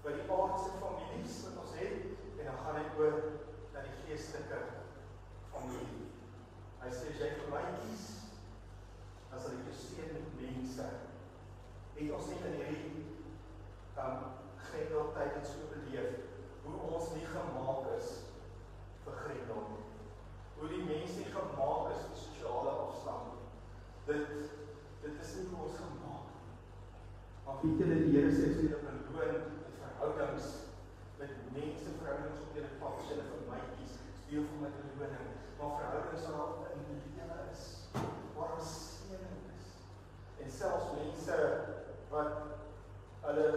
by 0.03 0.11
die 0.11 0.27
aardse 0.27 0.75
families 0.81 1.43
wat 1.45 1.61
ons 1.63 1.77
het 1.79 2.09
en 2.35 2.49
dan 2.49 2.65
gaan 2.65 2.81
hy 2.81 2.87
oor 2.99 3.21
na 3.77 3.85
die 3.85 3.95
geestelike 4.01 4.59
familie. 5.53 6.07
Hy 6.81 6.89
sê 6.93 7.13
jy 7.19 7.29
vir 7.39 7.51
my 7.51 7.61
kies 7.77 8.05
as 9.31 9.43
sal 9.43 9.53
ek 9.53 9.67
jou 9.67 9.75
seën 9.75 10.13
met 10.15 10.35
mense. 10.39 10.87
Het 11.97 12.13
ons 12.13 12.29
net 12.31 12.45
in 12.49 12.57
hierdie 12.61 13.05
dan 13.97 14.23
Grendel 14.67 15.11
tyd 15.15 15.35
het 15.37 15.49
so 15.49 15.69
beleef 15.71 16.17
hoe 16.63 16.79
ons 16.89 17.11
nie 17.15 17.25
gemaak 17.25 17.91
is 17.97 18.11
vir 19.05 19.19
Grendel 19.23 19.63
nie. 19.71 19.85
Hoe 20.57 20.69
die 20.73 20.83
mense 20.85 21.19
nie 21.21 21.33
gemaak 21.33 21.91
is 21.93 22.05
vir 22.05 22.21
sosiale 22.23 22.75
afstand. 22.87 23.37
Dit 24.07 24.27
dit 25.03 25.15
is 25.21 25.31
nie 25.35 25.45
hoe 25.51 25.65
ons 25.65 25.79
gemaak 25.79 26.27
Maar 27.45 27.57
weet 27.61 27.79
julle 27.81 27.97
die 28.05 28.13
Here 28.13 28.31
sê 28.31 28.45
as 28.51 28.61
'n 28.63 29.01
beloon 29.07 29.33
met 29.49 29.73
verhoudings 29.81 30.47
met 31.19 31.33
mense 31.55 31.89
verhoudings 31.97 32.39
op 32.45 32.55
julle 32.55 32.71
pad 32.79 32.93
as 32.99 33.09
jy 33.09 33.17
vir 33.31 33.43
my 33.49 33.59
kies, 33.73 33.93
deel 34.29 34.47
van 34.47 34.61
my 34.63 34.69
beloning. 34.77 35.29
Maar 35.59 35.75
verhoudings 35.79 36.25
wat 36.37 36.71
in 36.75 36.81
die 36.87 37.11
lewe 37.17 37.37
is, 37.51 37.63
waar 38.35 38.53
ons 38.55 38.71
seëning 38.95 39.43
is. 39.57 39.67
En 40.41 40.51
selfs 40.59 40.91
mense 40.99 41.37
wat 42.09 42.33
hulle 43.27 43.47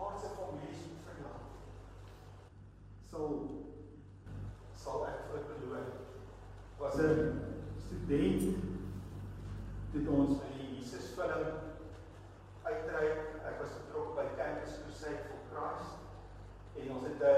aardse 0.00 0.28
families 0.38 0.82
verlaat. 1.06 1.48
Sal 3.10 3.28
sal 4.84 5.06
ek 5.12 5.26
vir 5.32 5.44
beloon. 5.52 5.92
Was 6.78 6.96
'n 6.96 7.42
student 7.84 8.72
dit 9.94 10.08
ons 10.10 10.38
vir 10.40 10.54
die 10.58 10.68
Jesus 10.74 11.12
film 11.14 11.44
uitreik. 12.66 13.20
Ek 13.46 13.60
was 13.60 13.76
betrokke 13.78 14.16
by 14.18 14.24
Campus 14.38 14.80
Crusade 14.82 15.22
for 15.28 15.38
Christ. 15.50 15.92
En 16.80 16.90
ons 16.96 17.06
het 17.06 17.22
'n 17.22 17.30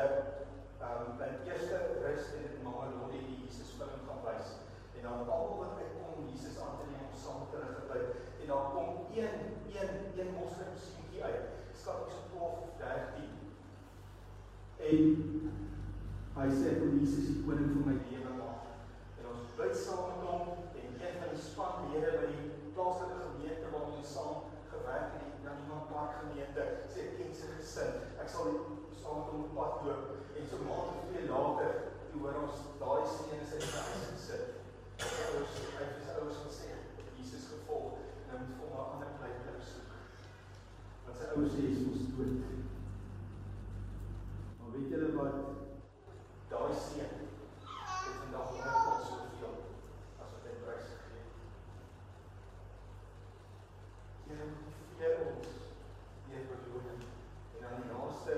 um 0.88 1.20
'n 1.20 1.37
eerste 1.48 1.76
rus 2.04 2.24
in 2.40 2.62
Mamelodi 2.64 3.20
die 3.28 3.38
Jesus 3.44 3.74
film 3.78 4.00
gaan 4.06 4.22
wys. 4.24 4.48
En 4.96 5.02
dan 5.02 5.28
almal 5.28 5.59
wat 5.59 5.82
ek 5.85 5.92
kom 5.98 6.24
Jesus 6.32 6.56
aan 6.62 6.78
te 6.78 6.87
neem 6.90 7.04
om 7.12 7.18
saam 7.24 7.38
met 7.42 7.52
hulle 7.54 7.72
gebid. 7.80 8.06
En 8.40 8.46
dan 8.52 8.64
kom 8.72 8.88
een 9.20 9.37
een 9.76 9.92
een 10.18 10.30
moslim 10.38 10.72
seentjie 10.74 11.24
uit. 11.24 11.44
Skat 11.80 12.09
so 12.09 12.20
12 12.32 12.59
of 12.64 12.72
13. 12.78 13.37
En 14.90 14.98
sê 16.57 16.73
vir 16.81 16.95
Jesus 16.97 17.27
die 17.29 17.42
koning 17.45 17.73
van 17.75 17.83
my 17.87 17.95
lewe 18.09 18.33
maak. 18.38 18.69
En 19.21 19.29
ons 19.33 19.49
bid 19.59 19.75
saam 19.77 20.07
met 20.09 20.23
hom 20.25 20.45
en 20.81 20.95
een 21.03 21.16
van 21.21 21.33
die 21.33 21.42
spanlede 21.49 22.12
by 22.21 22.29
die 22.33 22.47
plaaslike 22.77 23.19
gemeente 23.25 23.73
waar 23.73 23.90
ons 23.90 24.12
saam 24.14 24.47
gewerk 24.71 25.19
in 25.19 25.27
die 25.35 25.42
Naniman 25.45 25.85
Park 25.90 26.23
gemeente, 26.23 26.64
sê 26.92 27.05
ek 27.09 27.19
ken 27.19 27.35
sy 27.37 27.51
gesin. 27.59 27.99
Ek 28.23 28.33
sal 28.33 28.49
saam 29.03 29.21
met 29.21 29.35
hom 29.35 29.42
op 29.45 29.59
pad 29.59 29.85
loop 29.88 30.38
en 30.38 30.49
so 30.53 30.62
maand 30.69 30.95
of 30.95 31.11
twee 31.11 31.27
later, 31.29 31.75
toe 32.12 32.23
hoor 32.25 32.40
ons 32.47 32.64
daai 32.81 33.05
seun 33.12 33.37
in 33.37 33.45
sy 33.51 33.61
huis 33.61 34.09
gesit. 34.14 34.57
Ouers, 35.05 35.61
hy 35.77 35.83
het 35.83 36.01
sy 36.07 36.16
ouers 36.23 36.40
gesê 36.47 36.73
Jesus 37.19 37.51
gevolg 37.53 38.01
en 38.01 38.33
hy 38.33 38.40
moet 38.40 38.57
vir 38.57 38.73
hom 38.73 38.81
'n 38.81 38.88
ander 38.95 39.12
plek 39.21 39.37
plek 39.45 39.61
soek. 39.73 39.92
Want 41.05 41.21
sy 41.21 41.31
ouers 41.35 41.53
sê 41.53 41.66
hy 41.66 41.77
is 41.77 42.09
dood. 42.16 42.35
Maar 44.57 44.73
weet 44.73 44.90
julle 44.95 45.12
wat 45.21 45.65
daai 46.50 46.74
seën 46.78 47.11
het 47.18 48.18
vandag 48.18 48.50
honderdvol 48.50 48.98
soveel 49.06 49.54
as 50.22 50.28
wat 50.32 50.44
hy 50.46 50.52
prys 50.62 50.85
gegee 50.90 51.22
het. 51.22 51.35
Here, 54.28 54.46
motiveer 54.52 55.16
ons 55.24 55.56
deur 56.28 56.44
beloning 56.50 57.02
en 57.59 57.66
aan 57.68 57.80
die 57.80 57.90
naaste 57.90 58.37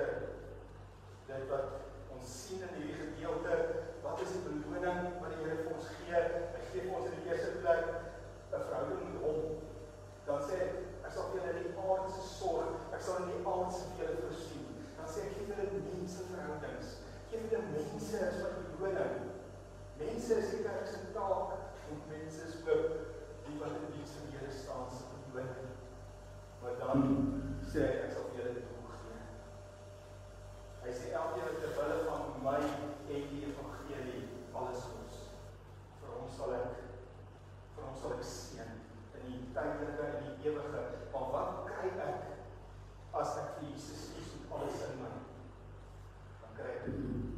dit 1.28 1.44
wat 1.52 1.68
ons 2.16 2.32
sien 2.38 2.64
in 2.64 2.76
hierdie 2.78 2.96
gedeelte, 3.02 3.58
wat 4.06 4.24
is 4.24 4.34
die 4.38 4.44
beloning 4.46 5.00
wat 5.20 5.34
die 5.34 5.42
Here 5.42 5.58
vir 5.60 5.74
ons 5.76 5.92
gee? 5.98 6.22
Hy 6.54 6.62
gee 6.70 6.86
vir 6.86 6.96
ons 7.00 7.10
in 7.10 7.18
die 7.20 7.28
eerste 7.32 7.58
plek 7.60 7.84
'n 7.92 8.64
verhouding 8.70 9.04
met 9.04 9.22
hom. 9.26 9.40
Dan 10.30 10.40
sê 10.48 10.56
hy, 10.62 10.70
ek 11.04 11.12
sal 11.12 11.28
julle 11.36 11.52
die 11.60 11.76
aardse 11.84 12.24
sorg, 12.24 12.88
ek 12.96 13.04
sal 13.04 13.20
in 13.22 13.30
die 13.34 13.44
aardse 13.52 13.84
dele 14.00 14.16
voorsien. 14.22 14.64
Dan 14.96 15.12
sê 15.12 15.28
hy 15.28 15.37
Mense 19.98 20.34
is 20.34 20.50
die 20.50 20.62
kerk 20.62 20.86
se 20.86 20.98
taak 21.12 21.50
en 21.90 22.00
mense 22.08 22.44
is 22.48 22.56
ook 22.64 22.92
die 23.44 23.58
wat 23.60 23.74
in 23.80 23.90
diens 23.92 24.10
van 24.16 24.30
Here 24.32 24.52
staan 24.52 24.90
se 24.90 25.04
woning. 25.32 25.70
Maar 26.62 26.76
dan 26.80 27.02
sê 27.68 27.82
hy 27.84 27.94
ek 28.04 28.12
sal 28.14 28.28
vir 28.30 28.38
julle 28.38 28.52
dit 28.56 28.66
gee. 29.00 29.18
Hy 30.84 30.94
sê 31.00 31.12
elkeen 31.20 31.46
wat 31.48 31.60
ter 31.64 31.74
wille 31.76 31.98
van 32.06 32.26
my 32.44 32.60
en 32.64 33.28
die 33.32 33.42
evangelie 33.50 34.24
alles 34.56 34.88
kos. 34.94 35.18
Vir 36.00 36.14
hom 36.14 36.28
sal 36.38 36.54
ek 36.56 36.76
vir 37.76 37.84
hom 37.84 37.96
sal 38.02 38.16
ek 38.16 38.24
seën 38.32 38.76
in 39.18 39.28
die 39.28 39.40
tydelike 39.56 40.10
en 40.12 40.28
die 40.28 40.52
ewige. 40.52 40.84
Maar 41.12 41.32
wat 41.34 41.64
kry 41.68 41.92
ek 42.06 43.16
as 43.24 43.36
ek 43.42 43.58
vir 43.58 43.72
Jesus 43.72 44.12
kies 44.14 44.36
met 44.38 44.56
alles 44.60 44.86
in 44.88 45.02
my? 45.02 45.16
Dan 46.44 46.56
kry 46.60 46.76
ek 46.78 46.88
dit. 46.88 47.36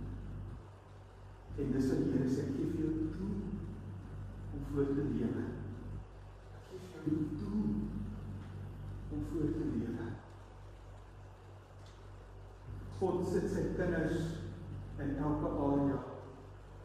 En 1.60 1.72
dis 1.72 1.88
wat 1.88 1.98
die 1.98 2.12
Here 2.12 2.28
sê, 2.30 2.42
gee 2.54 2.68
vir 2.72 2.80
jou 2.80 3.08
toe 3.12 3.30
om 4.54 4.62
voor 4.70 4.86
te 4.94 5.02
lewe. 5.12 5.42
Ek 6.54 6.68
gee 6.70 6.80
vir 6.94 7.10
jou 7.10 7.24
toe 7.40 7.64
om 9.12 9.24
voor 9.32 9.50
te 9.56 9.66
lewe. 9.74 10.06
Sit 13.50 13.64
sy 13.64 13.70
kinders 13.74 14.26
in 15.02 15.16
elke 15.18 15.48
area 15.62 15.96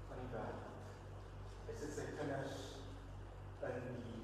van 0.08 0.22
die 0.22 0.30
wêreld. 0.32 0.64
Hy 1.68 1.74
sit 1.78 1.92
sy 1.94 2.06
kinders 2.18 2.56
in 3.68 4.00
die 4.08 4.24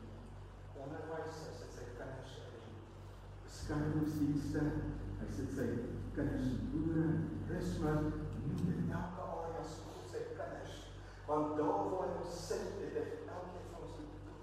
onderwys, 0.81 1.43
hy 1.45 1.51
sit 1.59 1.75
sy 1.75 1.85
kinders 1.99 2.31
in 2.41 2.55
die 2.55 2.79
beskermingsdienste, 3.43 4.63
hy 5.19 5.27
sit 5.35 5.53
sy 5.53 5.67
kinders 6.15 6.47
in 6.55 6.71
boere, 6.71 7.05
toerisme, 7.43 7.93
dit 8.63 8.89
elke 8.89 9.27
area 9.27 9.61
God 9.67 10.09
sy 10.09 10.23
kinders. 10.31 10.81
Want 11.29 11.53
daar 11.61 11.93
waar 11.93 12.09
hy 12.09 12.17
ons 12.23 12.41
sit, 12.47 12.73
het 12.81 12.97
hy 12.97 13.05
elkeen 13.35 13.69
van 13.75 13.85
ons 13.85 13.93
toe. 13.99 14.39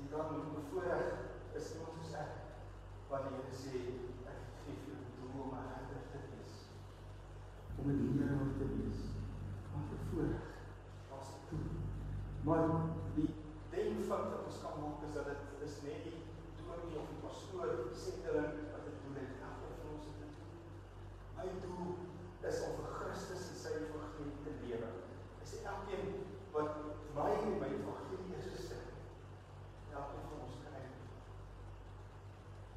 En 0.00 0.08
dan 0.14 0.40
bevoorreg 0.56 1.52
is 1.52 1.74
iemand 1.76 2.00
soos 2.00 2.16
ek 2.24 2.32
wat 3.12 3.28
die 3.28 3.36
Here 3.42 3.60
sê 3.60 3.86
ek 4.24 4.42
gee 4.64 4.80
vir 4.86 4.96
jou 4.96 5.04
doel 5.20 5.48
om 5.50 5.56
'n 5.60 5.72
Om 7.82 7.90
'n 7.90 8.16
leraar 8.18 8.50
te 8.58 8.66
wees. 8.74 9.00
Wat 9.72 9.88
'n 9.94 10.02
voorreg. 10.08 10.48
Daar's 11.08 11.30
toe. 11.48 11.64
Maar 12.46 12.68
die 13.14 13.30
van 14.12 14.30
wat 14.30 14.44
ons 14.48 14.58
kan 14.64 14.74
maak 14.82 15.00
is 15.06 15.14
dat 15.16 15.26
dit 15.30 15.42
is 15.66 15.74
net 15.86 16.00
die 16.06 16.18
dominee 16.58 16.98
of 17.02 17.08
die 17.12 17.22
pastoor 17.24 17.68
of 17.74 17.84
die 17.90 18.00
sendeling 18.06 18.52
wat 18.72 18.84
dit 18.88 18.96
doen 19.02 19.16
het. 19.20 19.32
Elkeen 19.48 19.76
van 19.80 19.88
ons 19.94 20.08
het 20.08 20.18
dit. 20.22 20.34
My 21.36 21.46
doel 21.64 21.88
is 22.50 22.58
om 22.66 22.74
vir 22.80 22.92
Christus 22.98 23.46
en 23.50 23.58
sy 23.62 23.72
evangelie 23.78 24.38
te 24.44 24.52
lewe. 24.64 24.90
Sê 25.50 25.62
elkeen 25.74 26.04
wat 26.54 26.70
my 27.16 27.30
en 27.38 27.56
my 27.62 27.70
evangelie 27.78 28.38
is 28.40 28.50
gesê. 28.56 28.80
Elkeen 30.00 30.28
van 30.30 30.44
ons 30.48 30.60
kry 30.66 30.84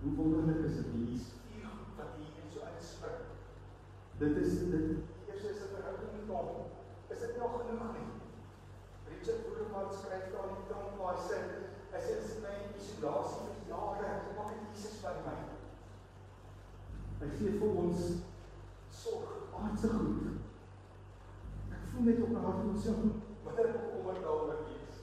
Hoe 0.01 0.15
wonderlik 0.19 0.63
is 0.69 0.79
dit 0.79 0.91
hier 0.95 1.13
is 1.19 1.29
vier 1.49 1.67
goed 1.75 1.99
wat 1.99 2.19
hier 2.21 2.51
so 2.53 2.67
uitspring. 2.71 3.23
Dit 4.17 4.37
is 4.37 4.51
dit 4.59 4.71
eerste 5.27 5.49
is 5.49 5.61
'n 5.63 5.71
verhouding 5.75 6.11
met 6.17 6.35
hom. 6.35 6.65
Is 7.07 7.19
dit 7.19 7.37
nog 7.37 7.51
genoeg 7.51 7.91
nie? 7.95 8.09
Richard 9.09 9.41
Boerman 9.43 9.93
skryf 9.93 10.25
daar 10.33 10.49
in 10.49 10.55
die 10.59 10.75
hy 11.07 11.17
sê 11.27 11.37
hy 11.91 11.99
sê 12.05 12.13
dis 12.21 12.37
my 12.43 12.53
isolasie 12.79 13.43
vir 13.47 13.57
jare, 13.71 14.09
maak 14.37 14.49
dit 14.49 14.61
Jesus 14.71 15.01
by 15.03 15.13
my. 15.25 15.35
Hy 17.19 17.29
gee 17.37 17.59
vir 17.59 17.77
ons 17.83 18.01
sorg, 18.91 19.31
aardse 19.59 19.87
goed. 19.87 20.27
Ek 21.71 21.83
voel 21.91 22.05
net 22.07 22.21
op 22.23 22.29
my 22.29 22.39
hart 22.45 22.63
om 22.65 22.77
so 22.77 22.91
wanneer 23.43 23.69
ek 23.69 23.89
kommer 23.91 24.21
daaroor 24.25 24.63
wees. 24.67 25.01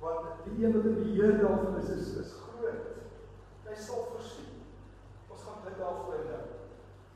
Want 0.00 0.44
die 0.44 0.64
een 0.64 0.76
wat 0.76 0.90
in 0.90 1.00
beheer 1.00 1.38
daarvan 1.40 1.80
is 1.80 1.88
is, 1.88 2.16
is 2.24 2.32
groot. 2.32 2.84
Hy 3.64 3.74
sal 3.74 4.06
voorsien. 4.10 4.60
Ons 5.28 5.42
gaan 5.42 5.64
dit 5.64 5.78
daarvoor 5.80 6.28
nou. 6.28 6.44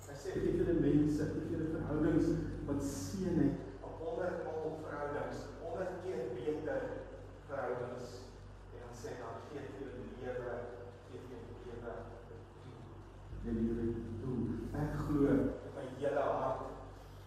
Hy 0.09 0.15
sê 0.17 0.35
gee 0.41 0.55
vir 0.57 0.69
die 0.71 0.81
mense, 0.81 1.25
gee 1.35 1.49
vir 1.51 1.61
die 1.61 1.73
verhoudings 1.75 2.29
wat 2.69 2.79
seën 2.91 3.35
het, 3.43 3.59
op 3.85 3.99
100 4.01 4.39
mal 4.47 4.79
verhoudings, 4.81 5.43
100 5.61 5.99
keer 6.05 6.31
beter 6.33 6.87
verhoudings. 7.51 8.15
En 8.73 8.87
dan 8.87 8.97
sê 8.97 9.19
dan 9.21 9.43
gee 9.51 9.67
vir 9.75 9.93
die 9.99 10.09
lewe, 10.23 10.55
gee 11.11 11.21
vir 11.27 11.45
die 11.45 11.61
lewe 11.67 11.95
toe. 12.31 12.41
Die 13.45 13.57
lewe 13.59 13.87
toe. 14.23 14.39
Ek 14.81 14.97
glo 15.03 15.37
met 15.37 15.77
my 15.77 15.87
hele 16.01 16.25
hart 16.41 16.65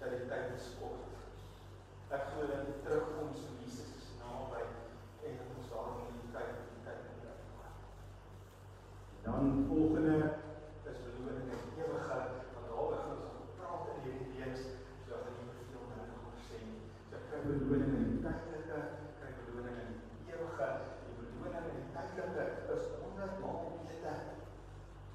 dat 0.01 0.17
die 0.17 0.25
tyd 0.33 0.57
is 0.57 0.73
kort. 0.81 1.05
Ek 2.09 2.31
glo 2.33 2.49
dat 2.49 2.65
die 2.65 2.79
terugkoms 2.81 3.45
van 3.45 3.61
Jesus 3.61 3.93
is 4.01 4.11
naby 4.19 4.65
en 4.65 5.37
dat 5.37 5.55
ons 5.55 5.69
daarom 5.71 6.05
in 6.09 6.21
die 6.25 6.33
tyd 6.33 6.53
die 6.65 6.83
tyd 6.89 7.05
moet 7.07 7.29
uitgaan. 7.29 7.75
Dan 9.29 9.67
volgende 9.69 10.17
is 10.89 11.03
beloning 11.05 11.49
en 11.53 11.67
ewige 11.77 12.19
want 12.53 12.67
daar 12.69 12.89
begin 12.91 13.11
ons 13.15 13.25
om 13.29 13.49
praat 13.57 13.89
in 13.93 14.01
hierdie 14.05 14.31
reeks 14.37 14.63
so 15.05 15.19
dat 15.23 15.35
jy 15.37 15.45
nie 15.47 15.67
veel 15.69 15.85
meer 15.89 16.07
gaan 16.09 16.41
sê 16.47 16.59
nie. 16.65 16.81
So 17.07 17.17
ek 17.19 17.27
kry 17.29 17.39
beloning 17.47 17.93
in 17.97 18.07
die 18.09 18.19
tydelike, 18.25 18.79
kry 19.19 19.31
beloning 19.39 19.77
in 19.83 19.93
die 20.01 20.35
ewige. 20.35 20.69
Die 21.05 21.15
beloning 21.19 21.69
in 21.71 21.79
die 21.79 21.89
tydelike 21.95 22.45
is 22.75 22.89
100 22.99 23.39
maal 23.43 23.71
beter 23.87 24.19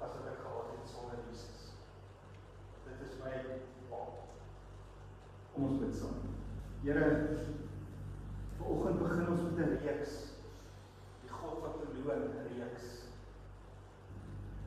as 0.01 0.15
wat 0.15 0.29
ek 0.33 0.41
gehad 0.43 0.73
het 0.73 0.91
sonder 0.93 1.21
Jesus. 1.27 1.61
Dit 2.87 3.05
is 3.05 3.19
my 3.21 3.33
paal. 3.91 4.11
Kom 5.53 5.69
ons 5.69 5.81
bid 5.83 5.95
saam. 6.01 6.25
Here, 6.85 7.07
vanoggend 8.57 8.99
begin 9.03 9.27
ons 9.33 9.45
met 9.47 9.65
'n 9.67 9.79
reeks. 9.85 10.13
Die 11.23 11.33
God 11.39 11.61
wat 11.61 11.81
beloon 11.81 12.29
reeks. 12.49 12.87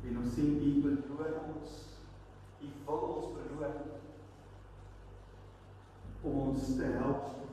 En 0.04 0.18
ons 0.18 0.34
sien 0.34 0.60
U 0.68 0.70
beloon 0.82 1.34
ons. 1.54 1.70
U 2.60 2.68
wil 2.86 3.00
ons 3.14 3.26
beloon 3.36 3.76
om 6.50 6.56
ons 6.56 6.76
te 6.76 6.88
help 6.98 7.49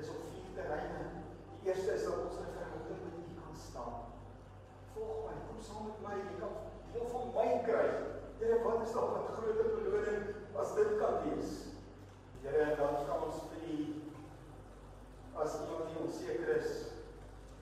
is 0.00 0.08
op 0.14 0.20
vier 0.30 0.50
terreine. 0.56 1.00
Die 1.50 1.70
eerste 1.70 1.92
is 1.94 2.04
dat 2.06 2.20
ons 2.24 2.40
in 2.42 2.52
verhouding 2.56 3.00
met 3.04 3.16
U 3.22 3.32
kan 3.40 3.56
staan. 3.68 3.96
Volg 4.94 5.24
my, 5.26 5.34
kom 5.48 5.60
saam 5.68 5.88
met 5.90 6.02
my, 6.06 6.14
jy 6.20 6.36
kan 6.42 6.54
deel 6.92 7.08
van 7.14 7.32
my 7.36 7.48
kry. 7.66 7.88
Here, 8.38 8.60
wat 8.64 8.84
is 8.86 8.94
daar 8.94 9.16
'n 9.18 9.32
groter 9.36 9.68
beloning 9.76 10.22
as 10.62 10.74
dit 10.74 10.90
kan 11.02 11.14
wees? 11.24 11.50
Here, 12.42 12.76
dan 12.80 12.94
kan 13.08 13.22
ons 13.26 13.42
vir 13.50 13.60
U 13.74 13.78
as 15.42 15.54
iemand 15.60 15.86
die 15.90 16.00
onseker 16.02 16.48
is 16.56 16.70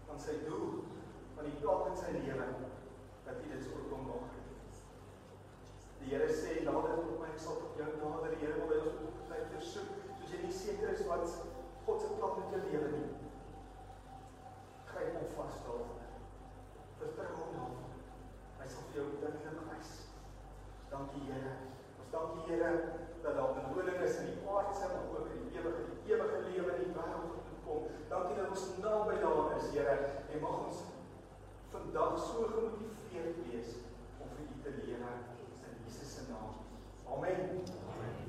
van 0.06 0.20
sy 0.20 0.34
doel, 0.48 0.84
van 1.36 1.44
die 1.44 1.58
plek 1.60 1.86
in 1.90 1.96
sy 1.96 2.10
lewe, 2.12 2.46
dat 3.24 3.42
U 3.44 3.48
dit 3.52 3.64
sou 3.64 3.80
kom 3.90 4.06
maak. 4.06 4.32
Die 6.00 6.14
Here 6.14 6.28
sê 6.28 6.62
nader 6.64 6.96
tot 7.02 7.18
my, 7.20 7.28
ek 7.32 7.40
sal 7.42 7.56
tot 7.60 7.76
jou 7.80 7.90
nader. 8.00 8.30
Die 8.30 8.46
Here 8.46 8.60
wil 8.60 8.68
by 8.70 8.78
ons 8.84 9.04
opgelyk 9.08 9.52
versoek, 9.56 9.90
soos 10.18 10.32
jy 10.32 10.42
nie 10.44 10.58
seker 10.62 10.92
is 10.92 11.06
wat 11.08 11.24
God 11.86 12.00
se 12.00 12.06
plan 12.18 12.30
met 12.38 12.50
jou 12.50 12.62
lewe 12.70 12.88
nie. 12.96 13.10
Gryp 14.90 15.12
hom 15.18 15.28
vas 15.36 15.58
daarvoor. 15.66 16.00
Vertrou 16.98 17.32
hom 17.38 17.52
daarvoor. 17.54 17.92
Hy 18.58 18.66
sal 18.72 18.88
vir 18.88 18.98
jou 18.98 19.06
dinge 19.22 19.66
wys. 19.68 19.92
Dankie 20.90 21.22
Here. 21.28 21.52
Ons 22.00 22.10
dankie 22.14 22.48
Here 22.48 22.72
dat 23.22 23.38
daar 23.38 23.54
beloning 23.54 24.02
is 24.02 24.18
in 24.22 24.32
die 24.32 24.50
aardse 24.50 24.90
maar 24.90 25.06
ook 25.14 25.30
in 25.34 25.46
die 25.46 25.58
ewige, 25.60 25.86
die 25.92 26.12
ewige 26.14 26.42
lewe 26.48 26.74
in 26.74 26.84
die 26.84 26.98
wêreld 26.98 27.54
kom. 27.64 27.88
Dankie 28.10 28.36
dat 28.40 28.50
ons 28.50 28.66
naby 28.82 29.16
daaraan 29.22 29.56
is, 29.60 29.70
Here, 29.74 29.96
en 30.30 30.42
mag 30.42 30.60
ons 30.66 30.84
vandag 31.70 32.18
so 32.18 32.50
gemotiveerd 32.50 33.42
wees 33.46 33.74
om 34.18 34.30
vir 34.34 34.46
U 34.46 34.62
te 34.66 34.76
lewe 34.82 35.16
in 35.70 35.82
Jesus 35.84 36.14
se 36.18 36.30
naam. 36.30 36.54
Amen. 37.14 38.25